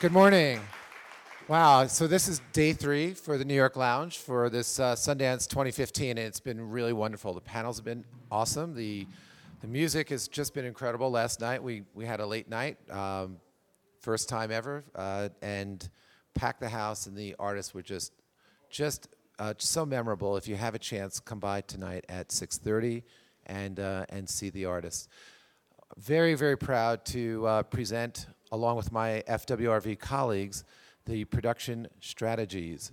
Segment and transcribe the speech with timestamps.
[0.00, 0.60] Good morning.
[1.48, 5.48] Wow, so this is day three for the New York Lounge for this uh, Sundance
[5.48, 7.34] 2015, and it's been really wonderful.
[7.34, 8.76] The panels have been awesome.
[8.76, 9.08] The
[9.60, 11.10] the music has just been incredible.
[11.10, 13.38] Last night we we had a late night, um,
[13.98, 15.90] first time ever, uh, and
[16.32, 18.12] packed the house, and the artists were just
[18.70, 19.08] just
[19.40, 20.36] uh, so memorable.
[20.36, 23.02] If you have a chance, come by tonight at 6:30
[23.46, 25.08] and uh, and see the artists.
[25.96, 30.64] Very very proud to uh, present along with my FWRV colleagues
[31.06, 32.92] the production strategies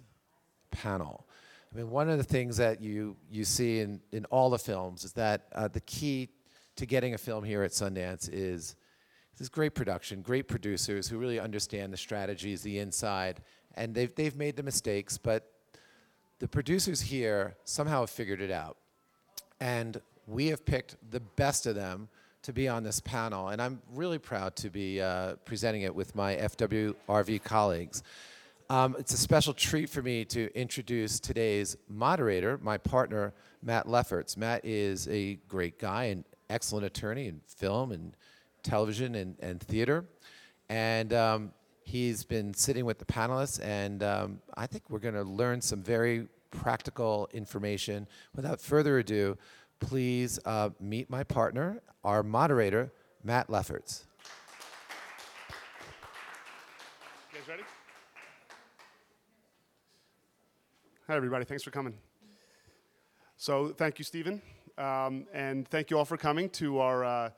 [0.71, 1.27] panel.
[1.73, 5.03] I mean, one of the things that you, you see in, in all the films
[5.03, 6.29] is that uh, the key
[6.77, 8.75] to getting a film here at Sundance is
[9.37, 13.41] this great production, great producers who really understand the strategies, the inside,
[13.75, 15.51] and they've, they've made the mistakes, but
[16.39, 18.77] the producers here somehow have figured it out.
[19.59, 22.09] And we have picked the best of them
[22.45, 26.13] to be on this panel, and I'm really proud to be uh, presenting it with
[26.13, 28.03] my FWRV colleagues.
[28.69, 34.37] Um, it's a special treat for me to introduce today's moderator, my partner, Matt Lefferts.
[34.37, 38.15] Matt is a great guy, an excellent attorney in film and
[38.61, 40.05] television and, and theater.
[40.69, 41.51] And um,
[41.83, 45.81] he's been sitting with the panelists, and um, I think we're going to learn some
[45.81, 48.07] very practical information.
[48.35, 49.35] Without further ado,
[49.79, 52.91] please uh, meet my partner, our moderator,
[53.23, 54.05] Matt Lefferts.
[57.33, 57.63] You guys ready?
[61.07, 61.45] Hi, everybody.
[61.45, 61.95] Thanks for coming.
[63.37, 64.41] So, thank you, Stephen.
[64.77, 67.29] Um, and thank you all for coming to our uh,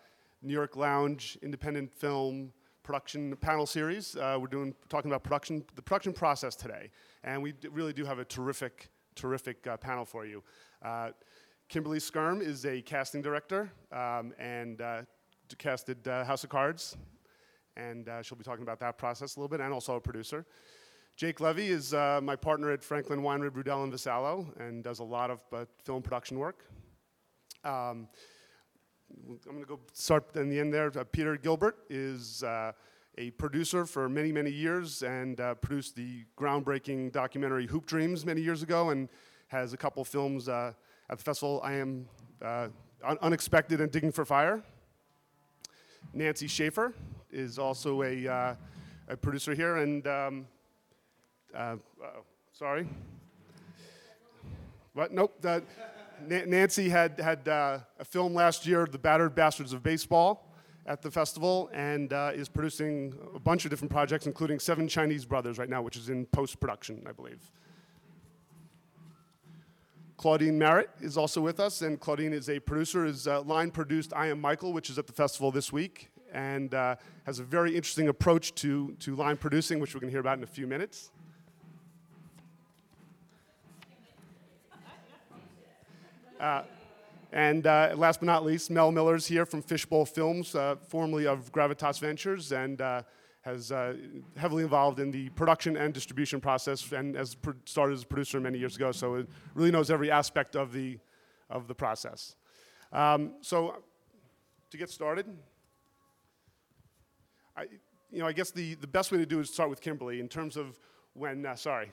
[0.42, 2.52] New York Lounge independent film
[2.84, 4.16] production panel series.
[4.16, 6.90] Uh, we're doing talking about production, the production process today,
[7.24, 10.42] and we d- really do have a terrific, terrific uh, panel for you.
[11.70, 15.02] Kimberly Skyrme is a casting director um, and uh,
[15.58, 16.96] casted uh, House of Cards,
[17.76, 20.46] and uh, she'll be talking about that process a little bit, and also a producer.
[21.18, 25.03] Jake Levy is uh, my partner at Franklin Weinrib Rudell and Vassallo, and does a
[25.03, 26.64] lot of uh, film production work.
[27.66, 28.08] Um,
[29.30, 30.88] I'm going to go start in the end there.
[30.97, 37.66] Uh, Peter Gilbert is a producer for many, many years and produced the groundbreaking documentary
[37.68, 39.09] Hoop Dreams many years ago and
[39.47, 40.47] has a couple films
[41.09, 41.62] at the festival.
[41.63, 42.07] I am
[42.41, 42.68] uh,
[43.03, 44.63] Un- Unexpected and Digging for Fire.
[46.13, 46.94] Nancy Schafer
[47.31, 48.56] is also a, uh,
[49.07, 50.47] a producer here and um,
[51.53, 52.23] uh, uh-oh,
[52.53, 52.88] sorry.
[54.94, 55.12] What?
[55.12, 55.41] Nope.
[55.41, 55.63] That,
[56.28, 60.44] Na- Nancy had, had uh, a film last year, The Battered Bastards of Baseball,
[60.88, 65.25] at the festival, and uh, is producing a bunch of different projects, including Seven Chinese
[65.25, 67.51] Brothers right now, which is in post production, I believe.
[70.17, 74.13] Claudine Merritt is also with us, and Claudine is a producer, is uh, line produced
[74.16, 76.95] I Am Michael, which is at the festival this week, and uh,
[77.28, 80.39] has a very interesting approach to, to line producing, which we're going to hear about
[80.39, 81.11] in a few minutes.
[87.31, 91.51] And uh, last but not least, Mel Miller's here from Fishbowl Films, uh, formerly of
[91.51, 93.03] Gravitas Ventures, and uh,
[93.47, 93.96] has uh,
[94.35, 98.59] heavily involved in the production and distribution process, and has started as a producer many
[98.59, 98.91] years ago.
[98.91, 101.00] So it really knows every aspect of the
[101.50, 102.35] of the process.
[102.91, 103.58] Um, so
[104.72, 105.25] to get started,
[107.56, 107.63] I,
[108.12, 110.28] you know, I guess the, the best way to do is start with Kimberly in
[110.28, 110.78] terms of
[111.14, 111.46] when.
[111.46, 111.90] Uh, sorry,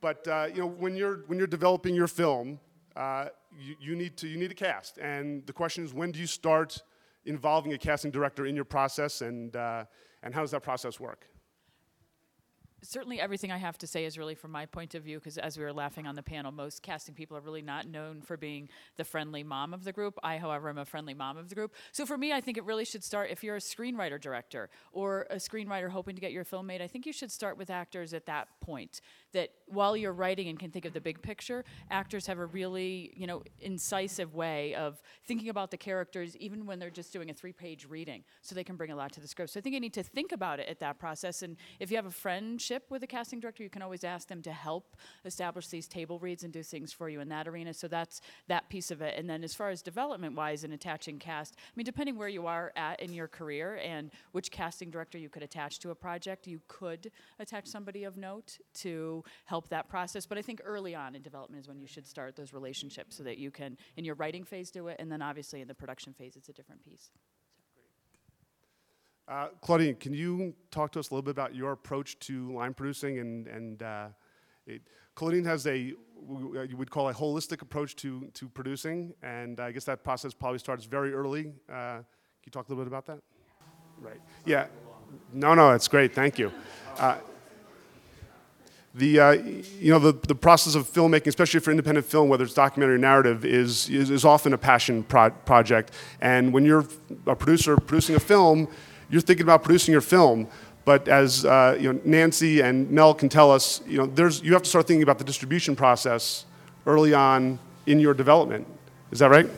[0.00, 2.58] but uh, you know, when you're when you're developing your film,
[2.96, 3.26] uh,
[3.58, 6.26] you, you need to you need a cast, and the question is, when do you
[6.26, 6.82] start
[7.26, 9.84] involving a casting director in your process, and uh,
[10.22, 11.26] and how does that process work?
[12.86, 15.58] Certainly everything I have to say is really from my point of view, because as
[15.58, 18.68] we were laughing on the panel, most casting people are really not known for being
[18.96, 20.18] the friendly mom of the group.
[20.22, 21.74] I, however, am a friendly mom of the group.
[21.92, 25.26] So for me, I think it really should start if you're a screenwriter director or
[25.30, 26.80] a screenwriter hoping to get your film made.
[26.80, 29.00] I think you should start with actors at that point.
[29.32, 33.12] That while you're writing and can think of the big picture, actors have a really,
[33.16, 37.34] you know, incisive way of thinking about the characters, even when they're just doing a
[37.34, 39.52] three-page reading, so they can bring a lot to the script.
[39.52, 41.42] So I think you need to think about it at that process.
[41.42, 44.42] And if you have a friendship with a casting director, you can always ask them
[44.42, 47.74] to help establish these table reads and do things for you in that arena.
[47.74, 49.18] So that's that piece of it.
[49.18, 52.72] And then as far as development-wise and attaching cast, I mean, depending where you are
[52.76, 56.60] at in your career and which casting director you could attach to a project, you
[56.68, 60.26] could attach somebody of note to help that process.
[60.26, 63.22] But I think early on in development is when you should start those relationships so
[63.22, 66.12] that you can, in your writing phase, do it, and then obviously in the production
[66.12, 67.10] phase, it's a different piece.
[69.28, 72.72] Uh, Claudine, can you talk to us a little bit about your approach to line
[72.72, 73.18] producing?
[73.18, 74.06] And, and uh,
[74.68, 74.82] it,
[75.16, 79.84] Claudine has a, you would call a holistic approach to, to producing, and I guess
[79.84, 81.52] that process probably starts very early.
[81.68, 82.04] Uh, can
[82.46, 83.18] you talk a little bit about that?
[84.00, 84.20] Right.
[84.44, 84.66] Yeah.
[85.32, 86.14] No, no, it's great.
[86.14, 86.52] Thank you.
[86.96, 87.16] Uh,
[88.94, 92.54] the, uh, you know, the, the process of filmmaking, especially for independent film, whether it's
[92.54, 95.90] documentary or narrative, is, is, is often a passion pro- project.
[96.20, 96.86] And when you're
[97.26, 98.68] a producer producing a film,
[99.10, 100.48] you're thinking about producing your film.
[100.84, 104.52] But as uh, you know, Nancy and Mel can tell us, you know, there's, you
[104.52, 106.44] have to start thinking about the distribution process
[106.86, 108.66] early on in your development.
[109.10, 109.48] Is that right?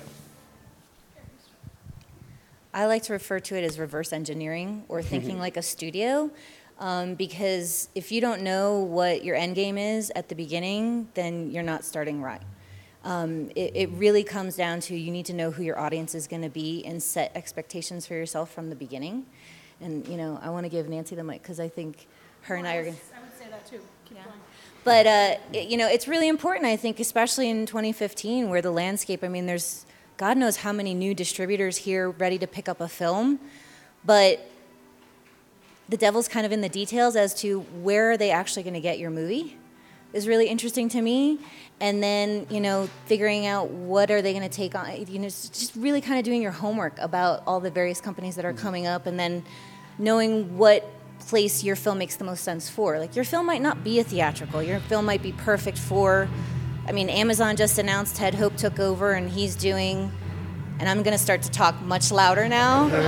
[2.73, 6.31] I like to refer to it as reverse engineering or thinking like a studio.
[6.79, 11.51] Um, because if you don't know what your end game is at the beginning, then
[11.51, 12.43] you're not starting right.
[13.05, 16.27] Um, it, it really comes down to you need to know who your audience is
[16.27, 19.27] going to be and set expectations for yourself from the beginning.
[19.81, 22.07] And, you know, I want to give Nancy the mic because I think
[22.43, 23.01] her and I are going to.
[23.17, 23.81] I would say that too.
[24.09, 24.37] Keep going.
[24.85, 26.67] But uh, it- you know, it's really important.
[26.67, 29.23] I think, especially in 2015, where the landscape.
[29.23, 29.87] I mean, there's
[30.17, 33.39] God knows how many new distributors here ready to pick up a film,
[34.05, 34.41] but
[35.89, 38.81] the devil's kind of in the details as to where are they actually going to
[38.81, 39.57] get your movie
[40.13, 41.39] is really interesting to me.
[41.81, 45.07] And then you know, figuring out what are they going to take on.
[45.07, 48.45] You know, just really kind of doing your homework about all the various companies that
[48.45, 48.63] are mm-hmm.
[48.63, 49.45] coming up, and then
[49.99, 50.89] knowing what
[51.21, 52.99] place your film makes the most sense for.
[52.99, 54.63] Like your film might not be a theatrical.
[54.63, 56.29] Your film might be perfect for
[56.89, 60.11] I mean, Amazon just announced Ted Hope took over and he's doing
[60.81, 62.89] and I'm going to start to talk much louder now.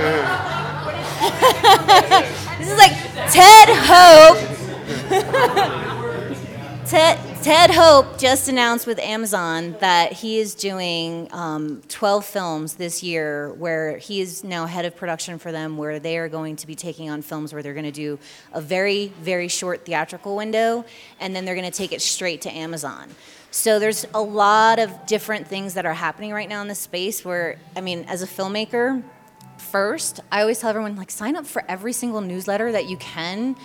[2.59, 2.91] this is like
[3.31, 4.37] Ted Hope.
[6.85, 13.03] Ted, Ted Hope just announced with Amazon that he is doing um, 12 films this
[13.03, 16.67] year where he is now head of production for them, where they are going to
[16.67, 18.17] be taking on films where they're going to do
[18.51, 20.83] a very, very short theatrical window
[21.19, 23.09] and then they're going to take it straight to Amazon.
[23.51, 27.23] So there's a lot of different things that are happening right now in this space
[27.23, 29.03] where, I mean, as a filmmaker,
[29.57, 33.55] first, I always tell everyone, like, sign up for every single newsletter that you can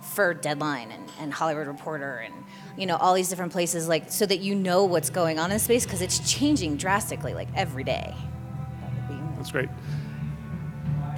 [0.00, 2.34] for Deadline and, and Hollywood Reporter and
[2.76, 5.58] you know all these different places, like so that you know what's going on in
[5.58, 8.14] space because it's changing drastically, like every day.
[8.80, 9.68] That would be That's great.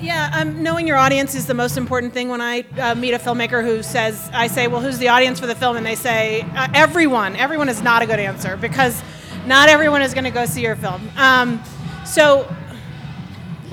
[0.00, 2.28] Yeah, um, knowing your audience is the most important thing.
[2.28, 5.46] When I uh, meet a filmmaker who says, I say, well, who's the audience for
[5.46, 5.76] the film?
[5.76, 7.34] And they say, uh, everyone.
[7.34, 9.02] Everyone is not a good answer because
[9.46, 11.10] not everyone is going to go see your film.
[11.16, 11.60] Um,
[12.06, 12.46] so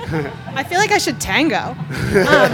[0.00, 1.76] I feel like I should tango.
[2.26, 2.50] Um,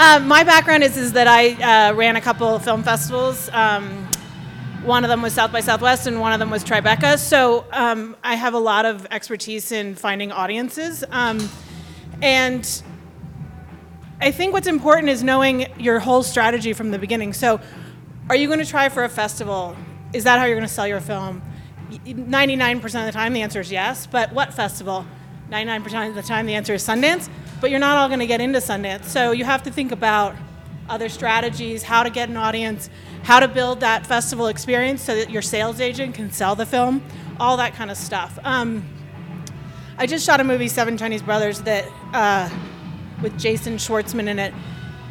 [0.00, 3.50] my background is, is that I uh, ran a couple film festivals.
[3.52, 4.08] Um,
[4.82, 7.18] one of them was South by Southwest, and one of them was Tribeca.
[7.18, 11.04] So um, I have a lot of expertise in finding audiences.
[11.10, 11.46] Um,
[12.22, 12.82] and
[14.22, 17.34] I think what's important is knowing your whole strategy from the beginning.
[17.34, 17.60] So,
[18.30, 19.76] are you going to try for a festival?
[20.14, 21.42] Is that how you're going to sell your film?
[21.90, 24.06] 99% of the time, the answer is yes.
[24.06, 25.04] But what festival?
[25.50, 27.28] 99% of the time, the answer is Sundance.
[27.60, 29.04] But you're not all going to get into Sundance.
[29.04, 30.34] So, you have to think about
[30.90, 32.90] other strategies, how to get an audience,
[33.22, 37.02] how to build that festival experience so that your sales agent can sell the film,
[37.38, 38.38] all that kind of stuff.
[38.44, 38.84] Um,
[39.96, 42.50] I just shot a movie, Seven Chinese Brothers, that uh,
[43.22, 44.52] with Jason Schwartzman in it,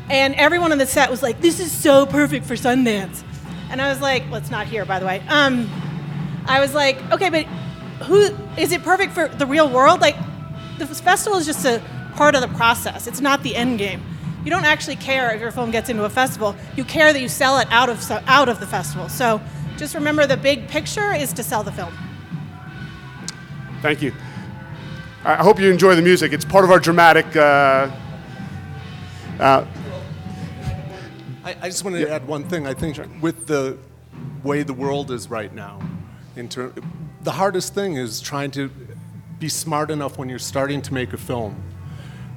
[0.09, 3.23] and everyone on the set was like, "This is so perfect for Sundance,"
[3.69, 5.69] and I was like, "Well, it's not here, by the way." Um,
[6.47, 7.45] I was like, "Okay, but
[8.05, 10.01] who is it perfect for the real world?
[10.01, 10.17] Like,
[10.79, 11.81] the festival is just a
[12.19, 13.07] part of the process.
[13.07, 14.01] It's not the end game.
[14.43, 16.55] You don't actually care if your film gets into a festival.
[16.77, 17.97] You care that you sell it out of
[18.27, 19.09] out of the festival.
[19.09, 19.41] So."
[19.79, 21.93] Just remember the big picture is to sell the film.
[23.81, 24.11] Thank you.
[25.23, 26.33] I I hope you enjoy the music.
[26.33, 27.33] It's part of our dramatic.
[27.33, 27.89] Uh,
[29.39, 29.65] uh,
[31.45, 32.67] I, I just wanted to add one thing.
[32.67, 33.77] I think with the
[34.43, 35.79] way the world is right now,
[36.35, 36.73] in ter-
[37.23, 38.69] the hardest thing is trying to
[39.39, 41.55] be smart enough when you're starting to make a film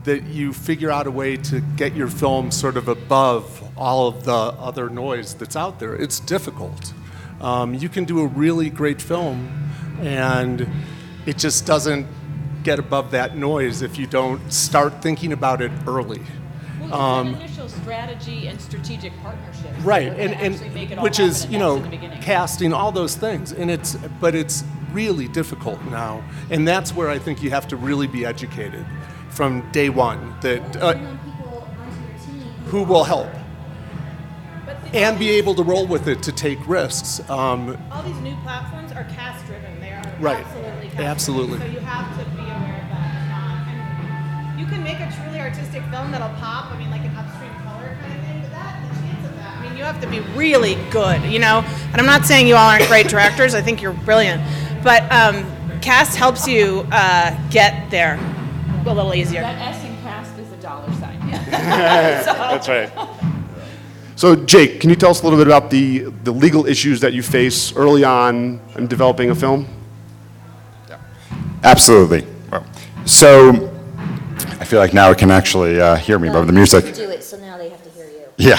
[0.05, 4.25] that you figure out a way to get your film sort of above all of
[4.25, 5.95] the other noise that's out there.
[5.95, 6.93] It's difficult.
[7.41, 10.69] Um, you can do a really great film, and
[11.27, 12.07] it just doesn't
[12.63, 16.23] get above that noise if you don't start thinking about it early.
[16.93, 19.79] Um, initial strategy and strategic partnerships.
[19.81, 21.81] right and, and which is you know
[22.21, 27.19] casting all those things and it's but it's really difficult now and that's where i
[27.19, 28.85] think you have to really be educated
[29.33, 30.95] from day one that uh,
[32.67, 33.29] who will help
[34.93, 38.93] and be able to roll with it to take risks um, all these new platforms
[38.93, 39.81] are cast driven.
[39.81, 40.45] They are Right.
[40.45, 41.59] absolutely cast Absolutely.
[41.59, 43.33] So you have to be aware of that.
[43.33, 43.69] Um,
[44.51, 46.71] and you can make a truly artistic film that'll pop.
[46.73, 48.41] I mean, like an upstream color kind of thing.
[48.43, 49.57] But that, the chance of that.
[49.59, 51.65] I mean, you have to be really good, you know.
[51.91, 53.55] And I'm not saying you all aren't great directors.
[53.55, 54.43] I think you're brilliant,
[54.85, 55.45] but um,
[55.81, 58.19] cast helps you uh, get there.
[58.87, 59.41] A little easier.
[59.43, 61.19] That S in cast is a dollar sign.
[61.51, 62.91] That's right.
[64.17, 67.13] So, Jake, can you tell us a little bit about the, the legal issues that
[67.13, 69.67] you face early on in developing a film?
[71.65, 72.27] Absolutely.
[72.51, 72.65] Well,
[73.05, 73.69] So,
[74.61, 76.85] I feel like now it can actually uh, hear me above the music.
[78.39, 78.59] Yeah.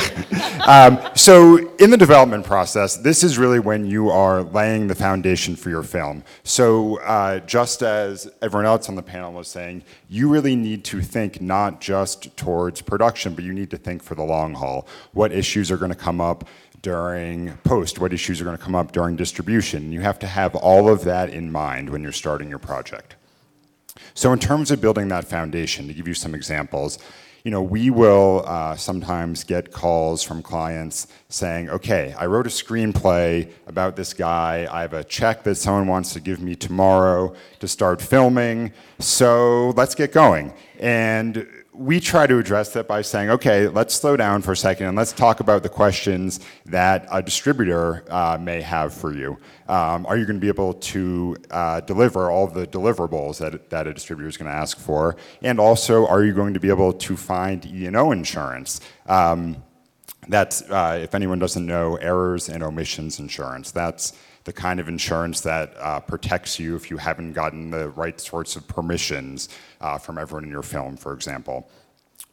[0.67, 5.57] Um, so, in the development process, this is really when you are laying the foundation
[5.57, 6.23] for your film.
[6.43, 11.01] So, uh, just as everyone else on the panel was saying, you really need to
[11.01, 14.87] think not just towards production, but you need to think for the long haul.
[15.11, 16.47] What issues are going to come up?
[16.81, 19.93] During post, what issues are going to come up during distribution?
[19.93, 23.15] You have to have all of that in mind when you're starting your project.
[24.13, 26.99] So in terms of building that foundation, to give you some examples,
[27.43, 32.49] you know, we will uh, sometimes get calls from clients saying, okay, I wrote a
[32.49, 34.65] screenplay about this guy.
[34.71, 38.71] I have a check that someone wants to give me tomorrow to start filming.
[38.99, 40.53] So let's get going.
[40.79, 41.45] And
[41.75, 44.97] we try to address that by saying, okay, let's slow down for a second and
[44.97, 49.37] let's talk about the questions that a distributor uh, may have for you.
[49.67, 53.87] Um, are you going to be able to uh, deliver all the deliverables that, that
[53.87, 55.15] a distributor is going to ask for?
[55.41, 58.79] And also, are you going to be able to find E&O insurance?
[59.07, 59.63] Um,
[60.27, 63.71] that's, uh, if anyone doesn't know, errors and omissions insurance.
[63.71, 68.19] That's the kind of insurance that uh, protects you if you haven't gotten the right
[68.19, 69.49] sorts of permissions
[69.81, 71.69] uh, from everyone in your film, for example,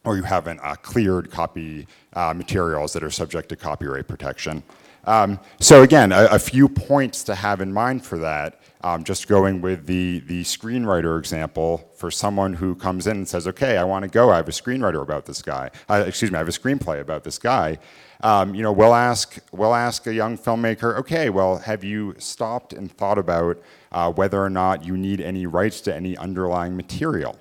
[0.05, 4.63] or you haven't uh, cleared copy uh, materials that are subject to copyright protection.
[5.05, 8.61] Um, so again, a, a, few points to have in mind for that.
[8.83, 13.47] Um, just going with the, the screenwriter example, for someone who comes in and says,
[13.49, 16.37] okay, I want to go, I have a screenwriter about this guy, uh, excuse me,
[16.37, 17.79] I have a screenplay about this guy,
[18.23, 22.73] um, you know, we'll ask, we'll ask a young filmmaker, okay, well, have you stopped
[22.73, 23.61] and thought about
[23.93, 27.39] uh, whether or not you need any rights to any underlying material?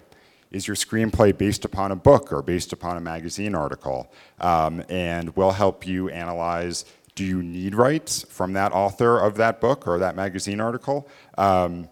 [0.52, 4.12] Is your screenplay based upon a book or based upon a magazine article?
[4.40, 9.60] Um, and we'll help you analyze do you need rights from that author of that
[9.60, 11.06] book or that magazine article?
[11.38, 11.90] Um,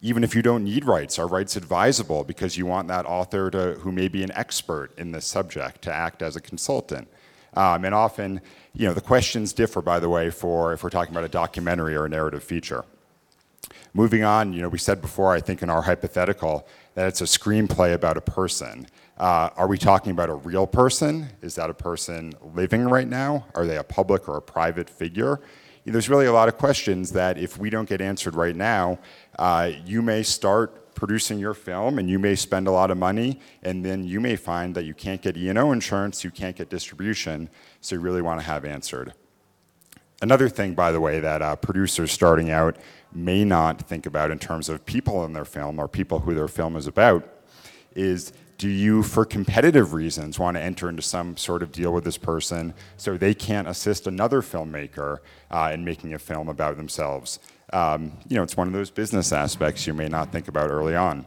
[0.00, 3.74] even if you don't need rights, are rights advisable because you want that author to,
[3.80, 7.06] who may be an expert in this subject to act as a consultant?
[7.54, 8.40] Um, and often,
[8.74, 11.96] you know, the questions differ, by the way, for if we're talking about a documentary
[11.96, 12.84] or a narrative feature.
[13.92, 17.24] Moving on, you know, we said before, I think in our hypothetical, that it's a
[17.24, 18.86] screenplay about a person.
[19.18, 21.28] Uh, are we talking about a real person?
[21.42, 23.46] Is that a person living right now?
[23.54, 25.40] Are they a public or a private figure?
[25.84, 28.54] You know, there's really a lot of questions that if we don't get answered right
[28.54, 28.98] now,
[29.38, 33.40] uh, you may start producing your film and you may spend a lot of money
[33.62, 37.48] and then you may find that you can't get E&O insurance, you can't get distribution,
[37.80, 39.14] so you really want to have answered.
[40.20, 42.76] Another thing, by the way, that uh, producers starting out
[43.12, 46.48] may not think about in terms of people in their film or people who their
[46.48, 47.26] film is about
[47.96, 52.04] is do you, for competitive reasons, want to enter into some sort of deal with
[52.04, 57.38] this person so they can't assist another filmmaker uh, in making a film about themselves?
[57.72, 60.96] Um, you know, it's one of those business aspects you may not think about early
[60.96, 61.24] on.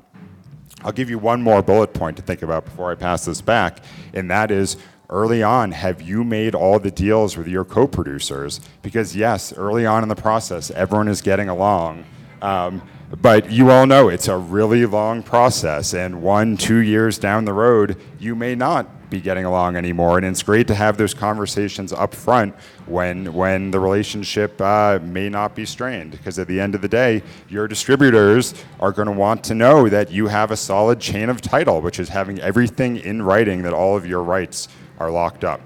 [0.83, 3.79] I'll give you one more bullet point to think about before I pass this back,
[4.13, 4.77] and that is
[5.09, 8.59] early on, have you made all the deals with your co producers?
[8.81, 12.03] Because, yes, early on in the process, everyone is getting along.
[12.41, 12.81] Um,
[13.21, 17.53] but you all know it's a really long process, and one, two years down the
[17.53, 20.17] road, you may not be getting along anymore.
[20.17, 22.53] And it's great to have those conversations up front
[22.85, 26.11] when, when the relationship uh, may not be strained.
[26.11, 29.87] Because at the end of the day, your distributors are going to want to know
[29.87, 33.73] that you have a solid chain of title, which is having everything in writing that
[33.73, 34.67] all of your rights
[34.99, 35.61] are locked up.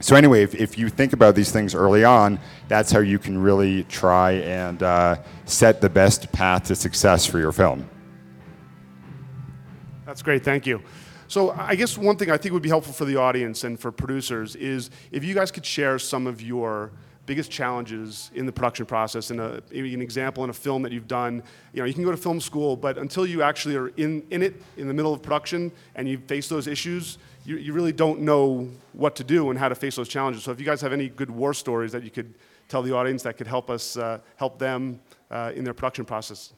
[0.00, 2.38] So, anyway, if, if you think about these things early on,
[2.68, 5.16] that's how you can really try and uh,
[5.46, 7.88] set the best path to success for your film.
[10.04, 10.82] That's great, thank you.
[11.28, 13.90] So I guess one thing I think would be helpful for the audience and for
[13.90, 16.92] producers is if you guys could share some of your
[17.26, 21.42] biggest challenges in the production process and an example in a film that you've done.
[21.72, 24.42] You know, you can go to film school, but until you actually are in, in
[24.42, 28.20] it, in the middle of production, and you face those issues, you, you really don't
[28.20, 30.44] know what to do and how to face those challenges.
[30.44, 32.34] So if you guys have any good war stories that you could
[32.68, 35.00] tell the audience that could help us, uh, help them
[35.30, 36.52] uh, in their production process.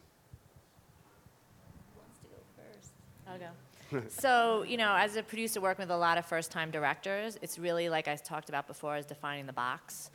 [3.27, 3.47] I'll go.
[4.09, 7.57] so, you know, as a producer working with a lot of first time directors, it's
[7.57, 10.11] really, like I talked about before, is defining the box.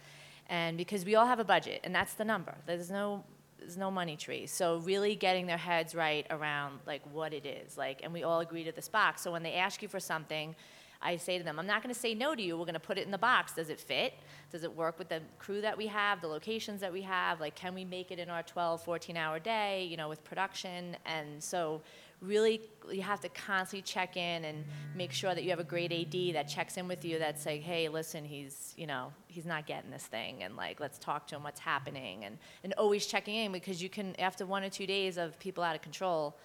[0.49, 2.55] And because we all have a budget, and that's the number.
[2.67, 3.25] There's no
[3.59, 4.47] there's no money tree.
[4.49, 7.79] So really getting their heads right around like what it is.
[7.79, 9.23] Like and we all agree to this box.
[9.23, 10.57] So when they ask you for something,
[11.02, 12.57] I say to them, I'm not going to say no to you.
[12.57, 13.52] We're going to put it in the box.
[13.52, 14.14] Does it fit?
[14.50, 17.41] Does it work with the crew that we have, the locations that we have?
[17.41, 20.97] Like, can we make it in our 12, 14 hour day, you know, with production?
[21.05, 21.83] And so
[22.23, 22.61] really
[22.91, 24.64] you have to constantly check in and
[24.95, 27.62] make sure that you have a great AD that checks in with you that's like,
[27.62, 31.37] hey, listen, he's you know he's not getting this thing, and like let's talk to
[31.37, 34.87] him, what's happening, and and always checking in because you can after one or two
[34.87, 36.38] days of people out of control,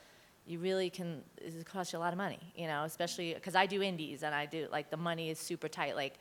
[0.45, 3.65] you really can it costs you a lot of money, you know, especially because I
[3.65, 6.15] do indies and I do like the money is super tight, like.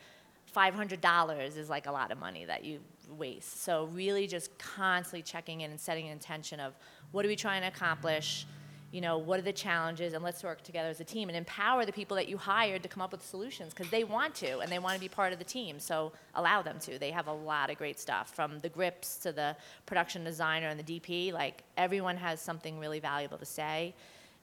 [0.55, 3.63] $500 is like a lot of money that you waste.
[3.63, 6.73] So, really just constantly checking in and setting an intention of
[7.11, 8.47] what are we trying to accomplish?
[8.91, 10.13] You know, what are the challenges?
[10.13, 12.89] And let's work together as a team and empower the people that you hired to
[12.89, 15.39] come up with solutions because they want to and they want to be part of
[15.39, 15.79] the team.
[15.79, 16.97] So, allow them to.
[16.97, 20.79] They have a lot of great stuff from the grips to the production designer and
[20.79, 21.33] the DP.
[21.33, 23.93] Like, everyone has something really valuable to say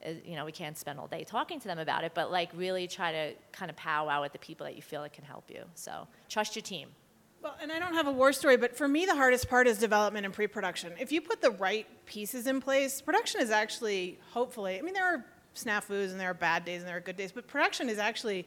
[0.05, 2.51] uh, you know, we can't spend all day talking to them about it, but like
[2.55, 5.51] really try to kind of powwow with the people that you feel that can help
[5.51, 5.65] you.
[5.75, 6.89] So trust your team.
[7.45, 9.77] Well, and I don't have a war story, but for me, the hardest part is
[9.77, 10.95] development and pre production.
[10.99, 15.05] If you put the right pieces in place, production is actually, hopefully, I mean, there
[15.05, 17.99] are snafus and there are bad days and there are good days, but production is
[17.99, 18.47] actually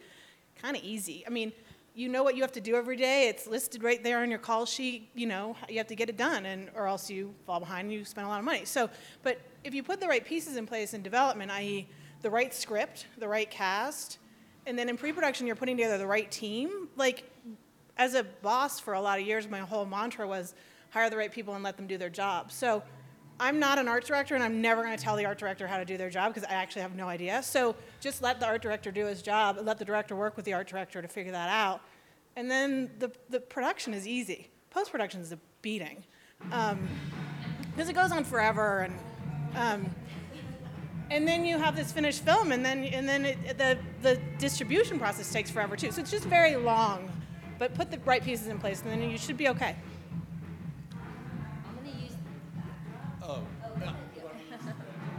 [0.59, 1.23] kind of easy.
[1.27, 1.53] I mean,
[1.93, 3.27] you know what you have to do every day.
[3.27, 5.11] It's listed right there on your call sheet.
[5.13, 7.93] You know, you have to get it done, and or else you fall behind and
[7.93, 8.65] you spend a lot of money.
[8.65, 8.89] So,
[9.21, 11.87] but if you put the right pieces in place in development, i.e.,
[12.23, 14.17] the right script, the right cast,
[14.65, 16.87] and then in pre-production you're putting together the right team.
[16.95, 17.25] Like,
[17.97, 20.53] as a boss for a lot of years, my whole mantra was
[20.91, 22.51] hire the right people and let them do their job.
[22.51, 22.83] So.
[23.39, 25.77] I'm not an art director, and I'm never going to tell the art director how
[25.77, 27.43] to do their job because I actually have no idea.
[27.43, 30.53] So just let the art director do his job, let the director work with the
[30.53, 31.81] art director to figure that out.
[32.35, 34.49] And then the, the production is easy.
[34.71, 36.03] Post production is a beating
[36.39, 38.99] because um, it goes on forever, and
[39.55, 39.95] um,
[41.09, 44.99] and then you have this finished film, and then and then it, the the distribution
[44.99, 45.91] process takes forever too.
[45.91, 47.09] So it's just very long.
[47.59, 49.75] But put the right pieces in place, and then you should be okay.
[53.23, 53.41] Oh.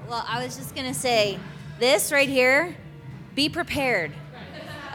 [0.08, 1.38] Well, I was just gonna say
[1.78, 2.76] this right here.
[3.34, 4.12] Be prepared.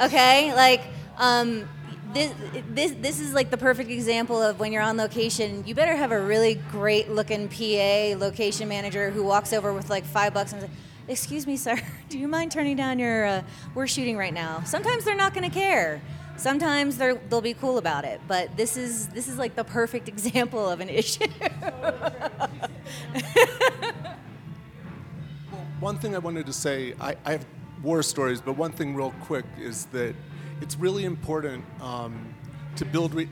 [0.01, 0.81] Okay, like
[1.18, 1.68] um,
[2.13, 2.33] this,
[2.70, 5.63] this this is like the perfect example of when you're on location.
[5.68, 10.05] You better have a really great looking PA, location manager who walks over with like
[10.05, 10.70] five bucks and says,
[11.07, 13.25] "Excuse me, sir, do you mind turning down your?
[13.25, 13.44] Uh,
[13.75, 16.01] we're shooting right now." Sometimes they're not gonna care.
[16.37, 20.07] Sometimes they're, they'll be cool about it, but this is this is like the perfect
[20.13, 21.27] example of an issue.
[25.79, 27.46] One thing I wanted to say, I, I have
[27.83, 30.15] war stories, but one thing real quick is that
[30.61, 32.33] it's really important um,
[32.77, 33.13] to build.
[33.13, 33.27] Re-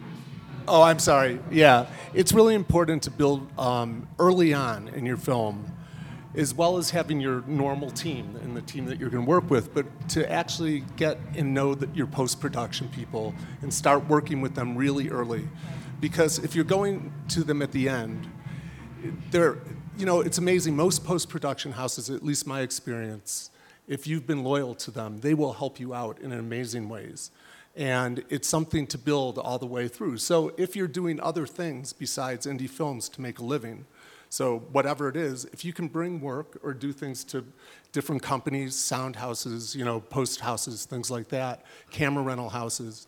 [0.68, 1.40] oh, I'm sorry.
[1.50, 5.72] Yeah, it's really important to build um, early on in your film,
[6.36, 9.50] as well as having your normal team and the team that you're going to work
[9.50, 14.42] with, but to actually get and know that your post production people and start working
[14.42, 15.48] with them really early,
[16.00, 18.30] because if you're going to them at the end,
[19.30, 19.58] they're
[19.98, 20.76] you know, it's amazing.
[20.76, 23.52] Most post production houses, at least my experience,
[23.88, 27.30] if you've been loyal to them, they will help you out in amazing ways.
[27.76, 30.18] And it's something to build all the way through.
[30.18, 33.86] So if you're doing other things besides indie films to make a living,
[34.32, 37.44] so whatever it is, if you can bring work or do things to
[37.92, 43.08] different companies, sound houses, you know, post houses, things like that, camera rental houses,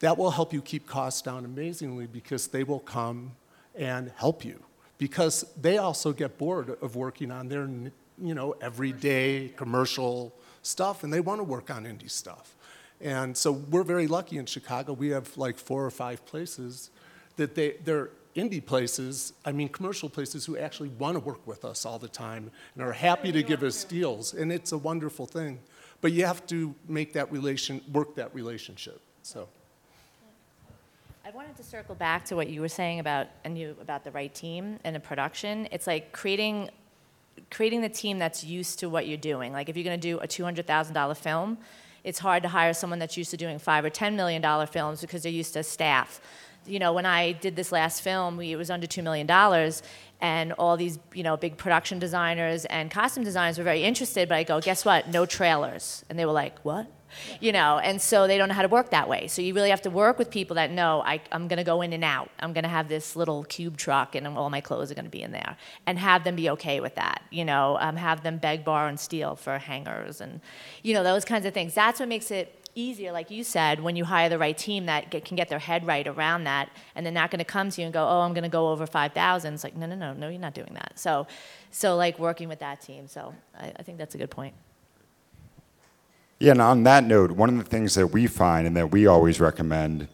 [0.00, 3.30] that will help you keep costs down amazingly because they will come
[3.76, 4.60] and help you.
[4.98, 7.70] Because they also get bored of working on their
[8.20, 12.56] you know everyday commercial stuff and they want to work on indie stuff.
[13.00, 16.90] And so we're very lucky in chicago we have like four or five places
[17.36, 21.64] that they they're indie places i mean commercial places who actually want to work with
[21.64, 25.26] us all the time and are happy to give us deals and it's a wonderful
[25.26, 25.58] thing
[26.00, 29.48] but you have to make that relation work that relationship so
[31.24, 34.12] I wanted to circle back to what you were saying about and you about the
[34.12, 35.66] right team and the production.
[35.72, 36.70] It's like creating
[37.50, 39.52] creating the team that's used to what you're doing.
[39.52, 41.58] Like if you're going to do a $200,000 film,
[42.06, 45.00] it's hard to hire someone that's used to doing 5 or 10 million dollar films
[45.00, 46.20] because they're used to staff.
[46.64, 49.28] You know, when I did this last film, we, it was under $2 million
[50.20, 54.36] and all these, you know, big production designers and costume designers were very interested, but
[54.36, 55.08] I go, guess what?
[55.08, 56.04] No trailers.
[56.08, 56.86] And they were like, what?
[57.40, 59.26] You know, and so they don't know how to work that way.
[59.26, 61.82] So you really have to work with people that know I, am going to go
[61.82, 62.30] in and out.
[62.40, 65.10] I'm going to have this little cube truck, and all my clothes are going to
[65.10, 67.22] be in there, and have them be okay with that.
[67.30, 70.40] You know, um, have them beg, borrow, and steal for hangers, and
[70.82, 71.74] you know those kinds of things.
[71.74, 75.10] That's what makes it easier, like you said, when you hire the right team that
[75.10, 77.80] get, can get their head right around that, and they're not going to come to
[77.80, 80.12] you and go, "Oh, I'm going to go over 5,000." It's like, no, no, no,
[80.12, 80.92] no, you're not doing that.
[80.96, 81.26] So,
[81.70, 83.08] so like working with that team.
[83.08, 84.54] So I, I think that's a good point.
[86.38, 89.06] Yeah, and on that note, one of the things that we find and that we
[89.06, 90.08] always recommend,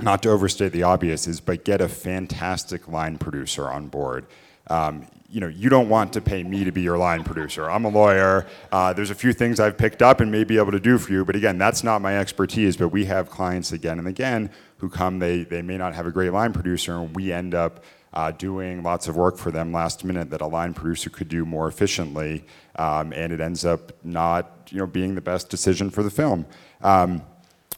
[0.00, 4.26] not to overstate the obvious, is but get a fantastic line producer on board.
[4.68, 7.68] um, you know, you don't want to pay me to be your line producer.
[7.68, 8.46] I'm a lawyer.
[8.70, 11.12] Uh, there's a few things I've picked up and may be able to do for
[11.12, 12.76] you, but again, that's not my expertise.
[12.76, 16.12] But we have clients again and again who come, they, they may not have a
[16.12, 20.04] great line producer, and we end up uh, doing lots of work for them last
[20.04, 22.44] minute that a line producer could do more efficiently,
[22.76, 26.46] um, and it ends up not, you know, being the best decision for the film.
[26.82, 27.22] Um,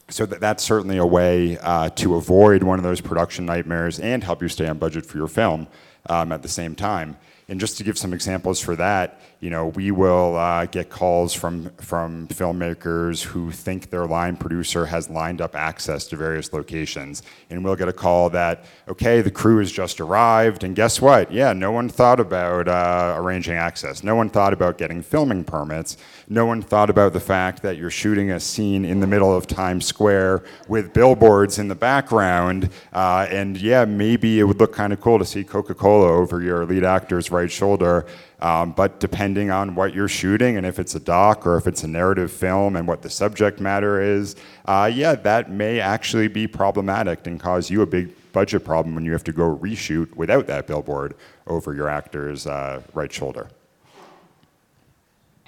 [0.09, 4.23] so that, that's certainly a way uh, to avoid one of those production nightmares and
[4.23, 5.67] help you stay on budget for your film
[6.09, 7.17] um, at the same time.
[7.49, 11.33] And just to give some examples for that, you know, we will uh, get calls
[11.33, 17.23] from from filmmakers who think their line producer has lined up access to various locations,
[17.49, 21.31] and we'll get a call that, okay, the crew has just arrived, and guess what?
[21.31, 24.03] Yeah, no one thought about uh, arranging access.
[24.03, 25.97] No one thought about getting filming permits.
[26.27, 29.47] No one thought about the fact that you're shooting a scene in the middle of
[29.47, 34.91] Times Square with billboards in the background, uh, and yeah, maybe it would look kind
[34.91, 38.05] of cool to see Coca-Cola over your lead actor's right shoulder.
[38.39, 41.83] Um, but depending on what you're shooting and if it's a doc or if it's
[41.83, 46.47] a narrative film and what the subject matter is, uh, yeah, that may actually be
[46.47, 50.45] problematic and cause you a big budget problem when you have to go reshoot without
[50.45, 51.15] that billboard
[51.47, 53.49] over your actor's uh, right shoulder.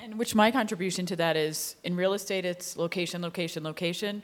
[0.01, 4.23] And which my contribution to that is in real estate, it's location, location, location.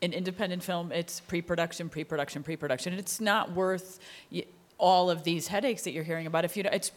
[0.00, 2.94] In independent film, it's pre production, pre production, pre production.
[2.94, 4.00] It's not worth
[4.80, 6.44] all of these headaches that you're hearing about.
[6.44, 6.90] If you, it's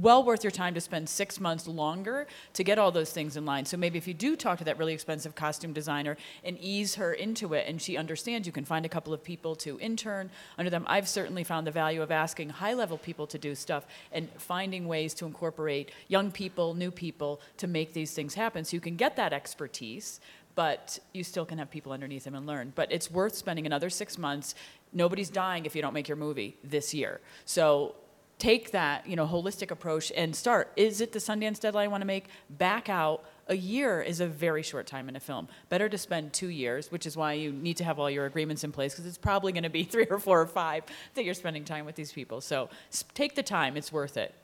[0.00, 3.44] well worth your time to spend six months longer to get all those things in
[3.44, 3.66] line.
[3.66, 7.12] So maybe if you do talk to that really expensive costume designer and ease her
[7.12, 10.70] into it and she understands, you can find a couple of people to intern under
[10.70, 10.84] them.
[10.88, 14.88] I've certainly found the value of asking high level people to do stuff and finding
[14.88, 18.96] ways to incorporate young people, new people to make these things happen so you can
[18.96, 20.20] get that expertise.
[20.54, 22.72] But you still can have people underneath them and learn.
[22.74, 24.54] But it's worth spending another six months.
[24.92, 27.20] Nobody's dying if you don't make your movie this year.
[27.44, 27.94] So
[28.42, 30.72] take that you know holistic approach and start.
[30.76, 32.26] Is it the sundance deadline i want to make?
[32.50, 33.24] Back out.
[33.48, 35.48] A year is a very short time in a film.
[35.68, 38.64] Better to spend two years which is why you need to have all your agreements
[38.64, 40.82] in place because it's probably going to be three or four or five
[41.14, 42.40] that you're spending time with these people.
[42.40, 42.68] So
[43.14, 43.76] take the time.
[43.76, 44.34] It's worth it.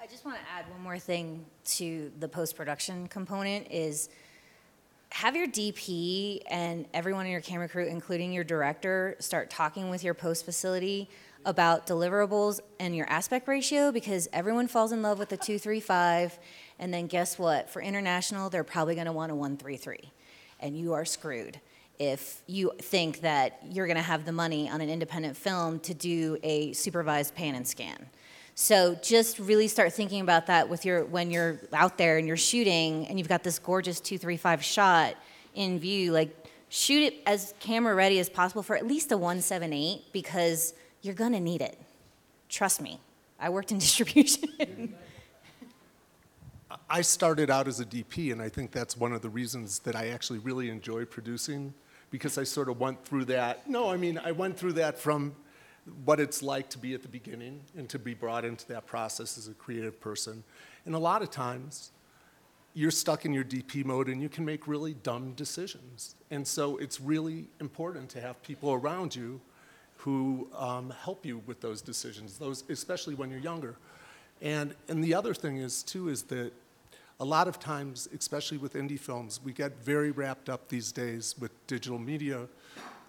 [0.00, 4.10] I just want to add one more thing to the post-production component is
[5.14, 10.02] have your DP and everyone in your camera crew, including your director, start talking with
[10.02, 11.08] your post facility
[11.44, 16.36] about deliverables and your aspect ratio because everyone falls in love with the 235
[16.80, 17.70] and then guess what?
[17.70, 20.12] For international, they're probably going to want a 133
[20.58, 21.60] and you are screwed
[22.00, 25.94] if you think that you're going to have the money on an independent film to
[25.94, 28.10] do a supervised pan and scan.
[28.54, 32.36] So just really start thinking about that with your when you're out there and you're
[32.36, 35.16] shooting and you've got this gorgeous 235 shot
[35.54, 36.34] in view like
[36.68, 41.32] shoot it as camera ready as possible for at least a 178 because you're going
[41.32, 41.78] to need it.
[42.48, 43.00] Trust me.
[43.38, 44.94] I worked in distribution.
[46.90, 49.94] I started out as a DP, and I think that's one of the reasons that
[49.94, 51.72] I actually really enjoy producing
[52.10, 53.68] because I sort of went through that.
[53.68, 55.34] No, I mean, I went through that from
[56.04, 59.36] what it's like to be at the beginning and to be brought into that process
[59.36, 60.42] as a creative person.
[60.86, 61.90] And a lot of times,
[62.74, 66.16] you're stuck in your DP mode and you can make really dumb decisions.
[66.30, 69.40] And so it's really important to have people around you
[69.98, 73.76] who um, help you with those decisions, those, especially when you're younger.
[74.42, 76.52] And, and the other thing is, too, is that
[77.20, 81.36] a lot of times, especially with indie films, we get very wrapped up these days
[81.38, 82.48] with digital media,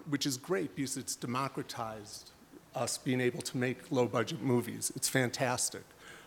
[0.08, 2.30] which is great because it's democratized
[2.76, 4.92] us being able to make low budget movies.
[4.94, 5.82] It's fantastic.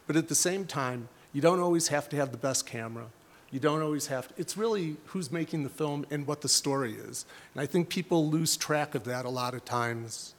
[0.08, 3.06] But at the same time, you don't always have to have the best camera.
[3.52, 6.94] You don't always have to, it's really who's making the film and what the story
[6.94, 7.26] is.
[7.54, 10.36] And I think people lose track of that a lot of times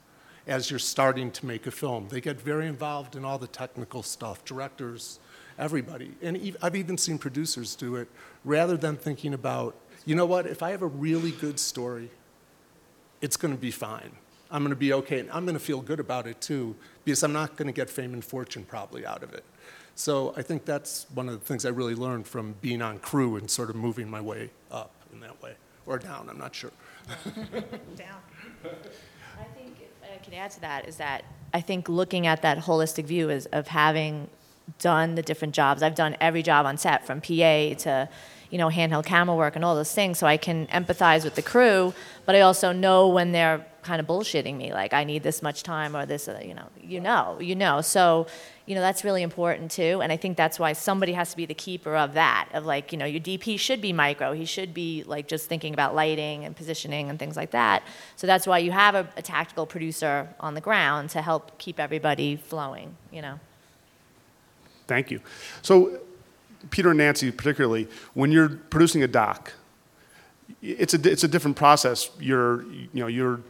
[0.47, 2.09] as you're starting to make a film.
[2.09, 5.19] They get very involved in all the technical stuff, directors,
[5.59, 6.13] everybody.
[6.23, 8.09] And ev- I've even seen producers do it
[8.45, 12.11] rather than thinking about, you know what, if I have a really good story,
[13.21, 14.13] it's going to be fine.
[14.51, 15.21] I'm going to be okay.
[15.21, 17.89] And I'm going to feel good about it too, because I'm not going to get
[17.89, 19.45] fame and fortune probably out of it.
[19.95, 23.37] So I think that's one of the things I really learned from being on crew
[23.37, 25.55] and sort of moving my way up in that way.
[25.87, 26.71] Or down, I'm not sure.
[27.97, 28.21] Down.
[28.65, 33.07] I think I can add to that is that I think looking at that holistic
[33.07, 34.29] view is of having
[34.79, 35.83] done the different jobs.
[35.83, 38.09] I've done every job on set from PA to,
[38.51, 40.19] you know, handheld camera work and all those things.
[40.19, 41.95] So I can empathize with the crew,
[42.27, 45.63] but I also know when they're kind of bullshitting me, like I need this much
[45.63, 47.81] time or this, uh, you know, you know, you know.
[47.81, 48.27] So,
[48.67, 50.01] you know, that's really important too.
[50.03, 52.93] And I think that's why somebody has to be the keeper of that, of like,
[52.93, 54.33] you know, your DP should be micro.
[54.33, 57.83] He should be like just thinking about lighting and positioning and things like that.
[58.17, 61.81] So that's why you have a, a tactical producer on the ground to help keep
[61.81, 63.41] everybody flowing, you know.
[64.87, 65.21] Thank you.
[65.63, 66.01] So,
[66.69, 69.53] Peter and Nancy, particularly, when you're producing a doc,
[70.63, 72.11] it's a, it's a different process.
[72.21, 73.41] You're, you know, you're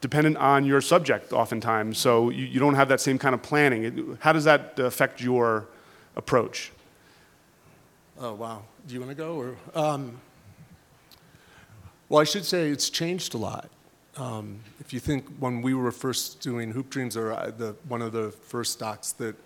[0.00, 4.16] dependent on your subject oftentimes, so you, you don't have that same kind of planning.
[4.20, 5.66] How does that affect your
[6.16, 6.72] approach?
[8.18, 8.62] Oh, wow.
[8.86, 9.34] Do you want to go?
[9.36, 10.20] Or, um,
[12.08, 13.68] well, I should say it's changed a lot.
[14.16, 18.02] Um, if you think when we were first doing Hoop Dreams, or uh, the, one
[18.02, 19.36] of the first docs that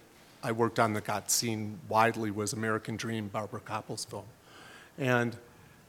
[0.45, 4.27] I worked on that got seen widely was American Dream, Barbara Kopple's film.
[4.99, 5.37] And,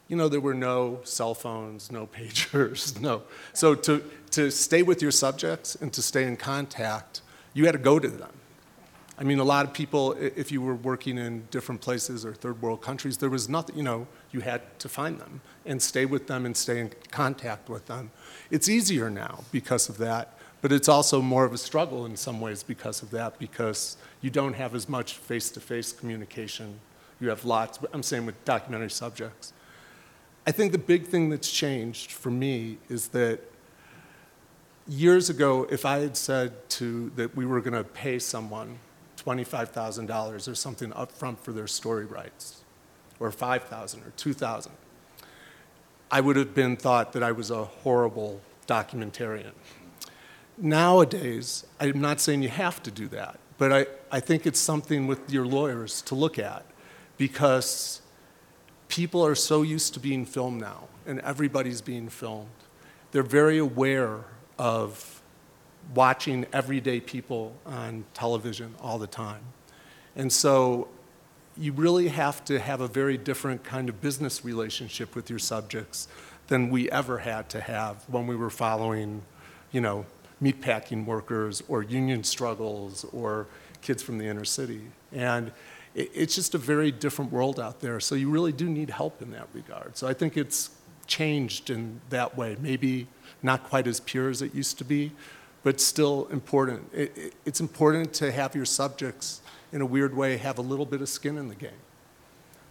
[0.07, 3.23] you know, there were no cell phones, no pagers, no.
[3.53, 7.21] So to, to stay with your subjects and to stay in contact,
[7.53, 8.31] you had to go to them.
[9.17, 12.61] I mean, a lot of people, if you were working in different places or third
[12.61, 16.27] world countries, there was nothing, you know, you had to find them and stay with
[16.27, 18.11] them and stay in contact with them.
[18.51, 22.41] It's easier now because of that, but it's also more of a struggle in some
[22.41, 26.79] ways because of that, because you don't have as much face to face communication.
[27.19, 29.53] You have lots, I'm saying with documentary subjects.
[30.47, 33.41] I think the big thing that's changed for me is that
[34.87, 38.79] years ago, if I had said to that we were going to pay someone
[39.23, 42.63] $25,000 or something upfront for their story rights,
[43.19, 44.71] or 5,000 or 2,000,
[46.09, 49.51] I would have been thought that I was a horrible documentarian.
[50.57, 55.07] Nowadays, I'm not saying you have to do that, but I, I think it's something
[55.07, 56.65] with your lawyers to look at
[57.17, 58.01] because
[58.87, 62.49] people are so used to being filmed now, and everybody's being filmed.
[63.11, 64.25] They're very aware
[64.57, 65.21] of
[65.93, 69.41] watching everyday people on television all the time.
[70.15, 70.87] And so
[71.57, 76.07] you really have to have a very different kind of business relationship with your subjects
[76.47, 79.21] than we ever had to have when we were following,
[79.71, 80.05] you know,
[80.45, 83.47] meatpacking workers or union struggles or
[83.81, 84.81] kids from the inner city.
[85.11, 85.51] And
[85.93, 87.99] it, it's just a very different world out there.
[87.99, 89.97] So you really do need help in that regard.
[89.97, 90.69] So I think it's
[91.07, 92.57] changed in that way.
[92.59, 93.07] Maybe
[93.41, 95.11] not quite as pure as it used to be,
[95.63, 96.81] but still important.
[96.93, 100.85] It, it, it's important to have your subjects, in a weird way, have a little
[100.85, 101.81] bit of skin in the game.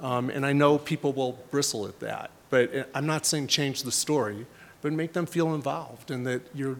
[0.01, 3.83] Um, and I know people will bristle at that, but uh, I'm not saying change
[3.83, 4.47] the story,
[4.83, 6.77] but make them feel involved and that you're,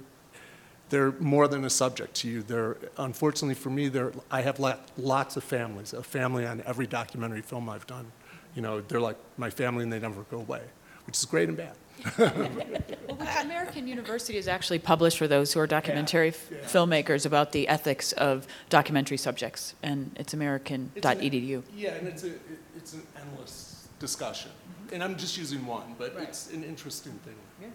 [0.91, 2.43] they're more than a subject to you.
[2.43, 6.87] They're, unfortunately for me, they're, I have lot, lots of families, a family on every
[6.87, 8.13] documentary film I've done.
[8.55, 10.63] You know, they're like my family and they never go away,
[11.07, 11.75] which is great and bad.
[13.09, 17.69] Well, American University has actually published for those who are documentary f- filmmakers about the
[17.69, 21.63] ethics of documentary subjects, and it's american.edu.
[21.77, 22.41] Yeah, and it's, a, it-
[22.77, 24.51] it's an endless discussion.
[24.51, 24.95] Mm-hmm.
[24.95, 27.71] And I'm just using one, but it's an interesting thing.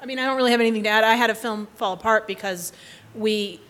[0.00, 1.04] I mean, I don't really have anything to add.
[1.04, 2.72] I had a film fall apart because
[3.14, 3.60] we,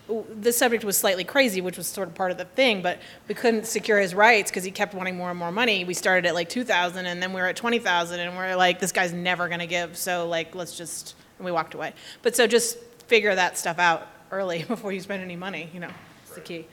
[0.41, 3.35] the subject was slightly crazy, which was sort of part of the thing, but we
[3.35, 5.85] couldn't secure his rights because he kept wanting more and more money.
[5.85, 8.91] We started at like 2,000 and then we were at 20,000 and we're like, this
[8.91, 9.97] guy's never going to give.
[9.97, 11.93] So like, let's just, and we walked away.
[12.21, 12.77] But so just
[13.07, 15.91] figure that stuff out early before you spend any money, you know,
[16.23, 16.67] it's the key.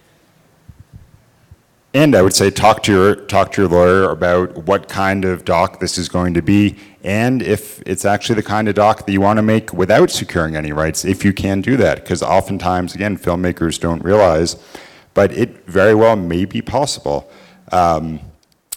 [1.96, 5.46] And I would say talk to your talk to your lawyer about what kind of
[5.46, 9.10] doc this is going to be, and if it's actually the kind of doc that
[9.10, 12.94] you want to make without securing any rights, if you can do that, because oftentimes,
[12.94, 14.56] again, filmmakers don't realize,
[15.14, 17.30] but it very well may be possible.
[17.72, 18.20] Um,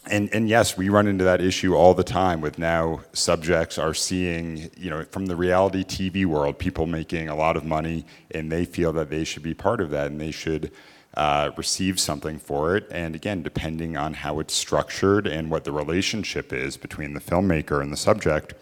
[0.09, 3.93] and, and yes, we run into that issue all the time with now subjects are
[3.93, 8.49] seeing, you know, from the reality TV world, people making a lot of money and
[8.49, 10.71] they feel that they should be part of that and they should
[11.15, 12.87] uh, receive something for it.
[12.91, 17.81] And again, depending on how it's structured and what the relationship is between the filmmaker
[17.81, 18.53] and the subject,